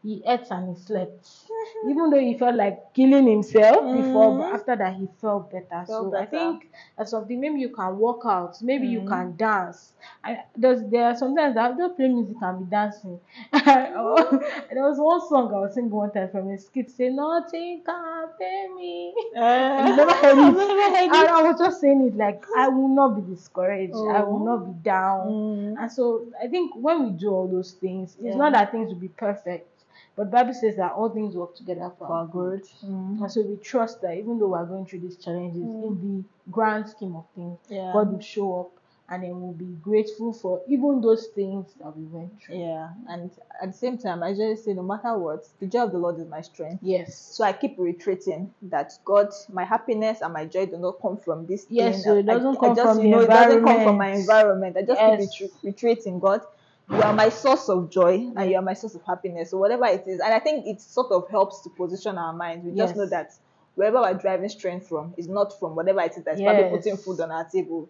he 0.05 0.23
ate 0.25 0.47
and 0.51 0.75
he 0.77 0.81
slept. 0.83 1.27
Even 1.89 2.09
though 2.09 2.19
he 2.19 2.37
felt 2.37 2.55
like 2.55 2.93
killing 2.93 3.27
himself 3.27 3.91
before, 3.91 4.37
but 4.37 4.43
Mhm. 4.49 4.55
after 4.55 4.75
that 4.75 4.95
he 4.95 5.07
felt 5.21 5.51
better. 5.51 5.83
Felt 5.85 5.87
so 5.87 6.15
I 6.15 6.25
better. 6.25 6.29
think 6.31 6.71
that's 6.97 7.11
something. 7.11 7.39
Maybe 7.39 7.59
you 7.59 7.69
can 7.69 7.97
walk 7.97 8.21
out. 8.25 8.61
Maybe 8.61 8.87
you 8.87 9.01
Mhm. 9.01 9.07
can 9.07 9.35
dance. 9.37 9.93
And 10.23 10.37
there's 10.55 10.81
there 10.89 11.05
are 11.05 11.15
sometimes 11.15 11.55
that 11.55 11.71
I 11.71 11.77
don't 11.77 11.95
play 11.97 12.07
music 12.07 12.37
and 12.41 12.59
be 12.59 12.65
dancing. 12.69 13.19
there 14.71 14.83
was 14.89 14.97
one 14.99 15.21
song 15.21 15.53
I 15.53 15.59
was 15.59 15.73
singing 15.73 15.91
one 15.91 16.11
time 16.11 16.29
from 16.29 16.49
a 16.49 16.57
skit 16.57 16.89
say 16.91 17.09
nothing 17.09 17.83
can 17.85 18.27
pay 18.39 18.67
me. 18.75 19.13
Uh, 19.35 19.85
You 19.87 19.95
never 19.95 20.11
heard 20.13 20.37
it. 20.37 20.53
never 20.55 20.97
heard 20.97 21.13
it. 21.13 21.29
I 21.29 21.43
was 21.43 21.59
just 21.59 21.81
saying 21.81 22.01
it 22.07 22.15
like 22.15 22.43
I 22.55 22.67
will 22.69 22.87
not 22.89 23.15
be 23.15 23.21
discouraged. 23.33 24.05
I 24.09 24.23
will 24.23 24.39
Oh. 24.39 24.43
not 24.43 24.65
be 24.65 24.73
down. 24.83 25.27
Mm. 25.27 25.75
And 25.79 25.91
so 25.91 26.25
I 26.41 26.47
think 26.47 26.73
when 26.75 27.03
we 27.05 27.09
do 27.11 27.29
all 27.31 27.47
those 27.47 27.73
things, 27.73 28.17
it's 28.21 28.35
not 28.35 28.53
that 28.53 28.71
things 28.71 28.89
will 28.93 28.99
be 28.99 29.09
perfect, 29.09 29.74
but 30.15 30.31
Bible 30.31 30.53
says 30.53 30.75
that 30.77 30.93
all 30.93 31.09
things 31.09 31.35
work 31.35 31.55
together 31.55 31.91
for, 31.97 32.07
our 32.07 32.25
good. 32.27 32.61
good. 32.61 32.89
Mm. 32.89 33.21
And 33.21 33.31
so 33.31 33.41
we 33.41 33.57
trust 33.57 34.01
that 34.01 34.15
even 34.17 34.39
though 34.39 34.47
we're 34.47 34.65
going 34.65 34.85
through 34.85 34.99
these 35.01 35.17
challenges, 35.17 35.61
Mm. 35.63 35.83
in 35.87 36.01
the 36.01 36.51
grand 36.51 36.89
scheme 36.89 37.15
of 37.15 37.25
things, 37.35 37.59
Yeah. 37.69 37.91
God 37.93 38.11
will 38.13 38.19
show 38.21 38.59
up 38.61 38.71
and 39.07 39.21
then 39.23 39.39
we'll 39.39 39.51
be 39.53 39.65
grateful 39.83 40.33
for 40.33 40.61
even 40.67 40.99
those 40.99 41.27
things 41.27 41.75
that 41.79 41.95
we 41.95 42.05
went 42.05 42.41
through. 42.41 42.55
Yeah, 42.55 42.89
and 43.07 43.29
at 43.61 43.71
the 43.71 43.77
same 43.77 43.99
time, 43.99 44.23
I 44.23 44.33
just 44.33 44.65
say 44.65 44.73
no 44.73 44.81
matter 44.81 45.15
what, 45.17 45.47
the 45.59 45.67
joy 45.67 45.83
of 45.83 45.91
the 45.91 45.99
Lord 45.99 46.17
is 46.19 46.27
my 46.27 46.41
strength. 46.41 46.79
Yes. 46.81 47.15
So 47.15 47.43
I 47.43 47.53
keep 47.53 47.75
reiterating 47.77 48.51
that 48.63 48.93
God, 49.05 49.29
my 49.53 49.63
happiness 49.63 50.21
and 50.21 50.33
my 50.33 50.45
joy 50.45 50.65
do 50.65 50.77
not 50.77 51.01
come 51.03 51.17
from 51.17 51.45
this 51.45 51.67
Yes, 51.69 51.95
thing. 51.95 52.03
so 52.03 52.17
it 52.17 52.23
doesn't 52.25 52.57
I, 52.57 52.59
come 52.59 52.71
I 52.71 52.75
just, 52.75 52.87
from 52.95 52.97
you 52.97 53.03
the 53.03 53.09
know, 53.17 53.19
it 53.23 53.27
doesn't 53.27 53.63
come 53.63 53.83
from 53.83 53.97
my 53.97 54.11
environment. 54.11 54.77
I 54.77 54.81
just 54.81 54.99
Yes. 54.99 55.37
keep 55.37 55.49
retre- 55.51 55.53
reiterating 55.63 56.19
God. 56.19 56.41
You 56.89 57.01
are 57.01 57.13
my 57.13 57.29
source 57.29 57.67
of 57.69 57.89
joy 57.89 58.31
and 58.35 58.49
you 58.49 58.55
are 58.57 58.61
my 58.61 58.73
source 58.73 58.93
of 58.95 59.01
happiness. 59.03 59.49
So 59.51 59.57
whatever 59.57 59.85
it 59.85 60.05
is, 60.07 60.19
and 60.19 60.33
I 60.33 60.39
think 60.39 60.67
it 60.67 60.79
sort 60.81 61.11
of 61.11 61.27
helps 61.29 61.61
to 61.61 61.69
position 61.69 62.17
our 62.17 62.31
minds. 62.33 62.65
We 62.65 62.75
just 62.75 62.95
know 62.95 63.07
that 63.07 63.33
wherever 63.73 64.01
we're 64.01 64.13
driving 64.13 64.49
strength 64.49 64.87
from 64.87 65.13
is 65.17 65.27
not 65.27 65.57
from 65.59 65.75
whatever 65.75 66.01
it 66.01 66.11
is 66.15 66.23
that's 66.23 66.39
probably 66.41 66.69
putting 66.77 66.97
food 66.97 67.19
on 67.21 67.31
our 67.31 67.43
table. 67.45 67.89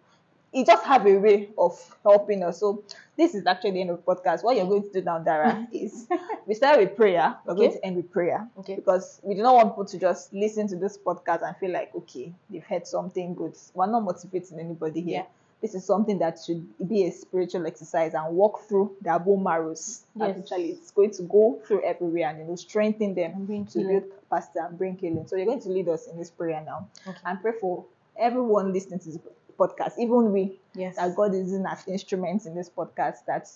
It 0.54 0.66
just 0.66 0.86
have 0.86 1.06
a 1.06 1.18
way 1.18 1.50
of 1.58 1.78
helping 2.04 2.42
us. 2.44 2.62
So 2.62 2.84
this 3.18 3.36
is 3.36 3.46
actually 3.46 3.72
the 3.72 3.82
end 3.82 3.90
of 3.90 3.98
the 3.98 4.16
podcast. 4.16 4.42
What 4.42 4.56
you're 4.56 4.66
going 4.66 4.84
to 4.84 4.90
do 4.94 5.02
now, 5.02 5.20
Dara, 5.20 5.68
is 5.74 6.08
we 6.48 6.54
start 6.54 6.80
with 6.80 6.96
prayer. 6.96 7.36
We're 7.46 7.56
going 7.56 7.74
to 7.74 7.86
end 7.86 7.98
with 7.98 8.10
prayer 8.10 8.48
Okay. 8.60 8.76
because 8.76 9.20
we 9.22 9.36
do 9.36 9.44
not 9.44 9.56
want 9.56 9.72
people 9.72 9.84
to 9.86 10.00
just 10.00 10.34
listen 10.34 10.70
to 10.70 10.78
this 10.78 10.98
podcast 10.98 11.46
and 11.46 11.58
feel 11.58 11.72
like 11.72 11.94
okay 11.94 12.32
they've 12.50 12.64
heard 12.64 12.88
something 12.88 13.34
good 13.36 13.54
we're 13.74 13.88
not 13.88 14.02
motivating 14.04 14.60
anybody 14.62 15.02
here 15.02 15.20
Yeah. 15.20 15.26
This 15.65 15.73
is 15.73 15.84
something 15.86 16.19
that 16.19 16.38
should 16.45 16.63
be 16.88 17.06
a 17.06 17.12
spiritual 17.12 17.65
exercise 17.65 18.13
and 18.13 18.36
walk 18.36 18.60
through 18.67 18.95
their 19.01 19.17
bone 19.17 19.41
marrows 19.43 20.04
Yes. 20.15 20.38
actually 20.38 20.69
it's 20.71 20.91
going 20.91 21.10
to 21.12 21.23
go 21.23 21.60
through 21.65 21.84
everywhere 21.84 22.30
and 22.30 22.38
you 22.39 22.45
know 22.45 22.56
strengthen 22.56 23.15
them 23.15 23.45
bring 23.45 23.65
to 23.65 23.80
build 23.80 24.04
capacity 24.19 24.60
and 24.60 24.78
bring 24.78 24.95
healing 24.97 25.25
so 25.28 25.36
you're 25.36 25.47
going 25.47 25.62
to 25.62 25.69
lead 25.69 25.89
us 25.89 26.08
in 26.08 26.17
this 26.19 26.30
prayer 26.30 26.62
now 26.65 26.88
Okay. 27.08 27.17
and 27.25 27.41
pray 27.41 27.54
for 27.60 27.84
everyone 28.17 28.71
listening 28.73 28.99
to 28.99 29.06
this 29.10 29.17
podcast 29.58 29.93
even 29.97 30.32
we 30.32 30.60
Yes. 30.75 30.97
that 30.97 31.15
God 31.15 31.34
is 31.34 31.51
in 31.54 31.65
as 31.65 31.88
instruments 31.88 32.45
in 32.45 32.54
this 32.56 32.69
podcast 32.69 33.25
that 33.25 33.49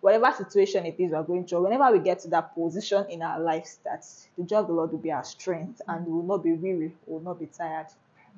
whatever 0.00 0.30
situation 0.36 0.84
it 0.86 0.96
is 0.98 1.10
we're 1.12 1.22
going 1.22 1.46
through, 1.46 1.62
whenever 1.64 1.90
we 1.90 1.98
get 1.98 2.18
to 2.20 2.28
that 2.28 2.54
position 2.54 3.04
in 3.10 3.20
our 3.22 3.40
lives, 3.40 3.78
that 3.84 4.04
the 4.36 4.44
joy 4.44 4.58
of 4.58 4.66
the 4.68 4.72
Lord 4.72 4.92
will 4.92 4.98
be 5.00 5.10
our 5.10 5.24
strength 5.24 5.80
and 5.88 6.06
we 6.06 6.12
will 6.12 6.22
not 6.22 6.44
be 6.44 6.52
weary, 6.52 6.92
we 7.06 7.12
will 7.14 7.20
not 7.20 7.40
be 7.40 7.46
tired. 7.46 7.86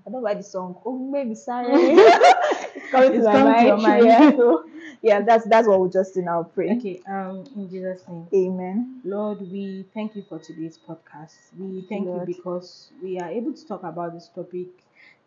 I 0.07 0.11
don't 0.11 0.23
why 0.23 0.33
the 0.35 0.43
song, 0.43 0.77
oh, 0.87 0.97
maybe 0.97 1.35
sorry. 1.35 1.95
it's 2.93 2.93
coming 2.93 3.13
to 3.13 3.23
my 3.25 3.33
coming 3.33 3.45
to 3.45 3.45
mind. 3.45 3.67
your 3.67 3.77
mind. 3.79 4.05
Yeah, 4.07 4.31
so, 4.37 4.71
yeah, 5.03 5.21
that's 5.23 5.45
that's 5.47 5.69
what 5.69 5.81
we'll 5.81 5.89
just 5.91 6.15
do 6.15 6.23
now. 6.23 6.43
Pray. 6.43 6.77
Okay. 6.77 7.03
Um. 7.09 7.45
In 7.57 7.69
Jesus' 7.71 8.03
name. 8.09 8.27
Amen. 8.35 9.01
Lord, 9.05 9.41
we 9.41 9.85
thank 9.95 10.17
you 10.17 10.23
for 10.29 10.39
today's 10.39 10.79
podcast. 10.79 11.37
We 11.59 11.83
thank 11.83 12.07
you 12.07 12.23
because 12.27 12.91
we 13.03 13.19
are 13.21 13.31
able 13.31 13.53
to 13.53 13.67
talk 13.67 13.83
about 13.83 14.15
this 14.15 14.29
topic 14.35 14.69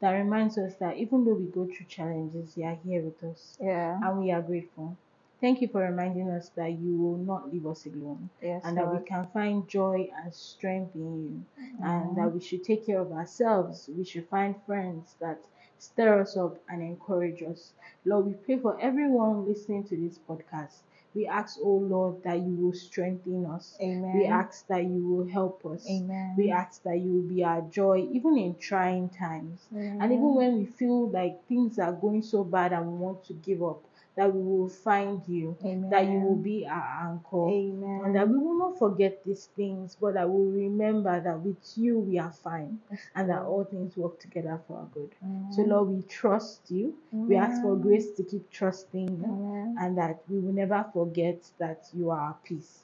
that 0.02 0.12
reminds 0.12 0.58
us 0.58 0.76
that 0.76 0.98
even 0.98 1.24
though 1.26 1.34
we 1.34 1.46
go 1.46 1.66
through 1.66 1.86
challenges, 1.88 2.58
you 2.58 2.66
are 2.66 2.78
here 2.86 3.02
with 3.02 3.24
us 3.24 3.58
Yeah. 3.62 4.00
and 4.04 4.20
we 4.20 4.32
are 4.32 4.42
grateful. 4.42 4.98
Thank 5.40 5.62
you 5.62 5.68
for 5.68 5.82
reminding 5.82 6.30
us 6.30 6.50
that 6.56 6.72
you 6.72 6.96
will 6.98 7.18
not 7.18 7.52
leave 7.52 7.66
us 7.68 7.86
alone 7.86 8.30
Yes. 8.42 8.62
and 8.66 8.78
that 8.78 8.92
we 8.94 9.06
can 9.06 9.28
find 9.34 9.68
joy 9.68 10.10
and 10.24 10.34
strength 10.34 10.96
in 10.96 11.24
you 11.24 11.44
and 11.84 12.12
Mhm. 12.12 12.16
that 12.16 12.34
we 12.34 12.40
should 12.40 12.64
take 12.64 12.86
care 12.86 13.00
of 13.02 13.12
ourselves. 13.12 13.90
We 13.98 14.04
should 14.06 14.28
find 14.28 14.56
friends 14.66 15.16
that 15.20 15.40
stir 15.84 16.22
us 16.22 16.38
up 16.38 16.58
and 16.70 16.82
encourage 16.82 17.42
us. 17.44 17.74
Lord, 18.06 18.26
we 18.28 18.34
pray 18.34 18.58
for 18.58 18.80
everyone 18.80 19.46
listening 19.48 19.84
to 19.86 19.96
this 19.98 20.20
podcast. 20.30 20.78
We 21.16 21.28
ask, 21.28 21.60
oh 21.62 21.78
Lord, 21.78 22.24
that 22.24 22.40
you 22.40 22.56
will 22.56 22.74
strengthen 22.74 23.46
us. 23.46 23.78
Amen. 23.82 24.18
We 24.18 24.26
ask 24.26 24.68
that 24.68 24.84
you 24.84 25.08
will 25.08 25.28
help 25.28 25.66
us. 25.66 25.88
Amen. 25.90 26.34
We 26.38 26.50
ask 26.52 26.82
that 26.84 26.98
you 27.00 27.12
will 27.14 27.30
be 27.36 27.44
our 27.44 27.62
joy, 27.62 28.08
even 28.12 28.38
in 28.38 28.56
trying 28.56 29.10
times. 29.10 29.68
And 29.72 29.80
Mm-hmm. 30.02 30.14
even 30.14 30.34
when 30.36 30.58
we 30.60 30.66
feel 30.66 31.10
like 31.10 31.46
things 31.48 31.78
are 31.80 31.94
going 31.94 32.24
so 32.24 32.44
bad 32.44 32.74
and 32.74 32.92
we 32.92 32.98
want 32.98 33.24
to 33.26 33.34
give 33.34 33.62
up, 33.64 33.82
that 34.16 34.34
we 34.34 34.42
will 34.44 34.70
find 34.70 35.22
you, 35.28 35.58
that 35.90 36.06
you 36.06 36.20
will 36.20 36.36
be 36.36 36.68
our 36.68 37.10
anchor, 37.10 37.48
Amen. 37.50 38.02
and 38.06 38.16
that 38.16 38.30
we 38.30 38.38
will 38.38 38.58
not 38.58 38.78
forget 38.78 39.24
these 39.26 39.46
things, 39.56 39.98
but 40.00 40.14
that 40.14 40.30
we'll 40.30 40.52
remember 40.52 41.20
that 41.20 41.40
with 41.40 41.58
you 41.76 42.00
we 42.00 42.20
are 42.20 42.32
fine, 42.32 42.80
and 43.16 43.30
that 43.30 43.42
all 43.42 43.64
things 43.64 43.98
work 43.98 44.20
together 44.20 44.60
for 44.68 44.78
our 44.78 44.88
good. 44.94 45.12
So, 45.52 45.64
Mhm. 45.64 45.68
Lord, 45.68 45.90
we 45.90 46.02
trust 46.04 46.70
you. 46.70 46.94
We 47.12 47.36
ask 47.36 47.62
for 47.62 47.76
grace 47.76 48.12
to 48.18 48.24
keep 48.24 48.50
trusting 48.52 49.08
you, 49.18 49.26
Amen. 49.26 49.76
and 49.80 49.98
that 49.98 50.22
we 50.30 50.40
will 50.40 50.54
never 50.54 50.86
forget 50.94 51.40
that 51.58 51.90
you 51.94 52.12
are 52.12 52.20
our 52.20 52.38
peace. 52.44 52.84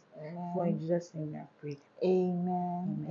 For 0.54 0.66
in 0.66 0.78
Jesus' 0.80 1.14
name 1.14 1.32
we 1.32 1.38
are 1.38 1.48
prayed. 1.62 1.80
Amen. 2.04 3.06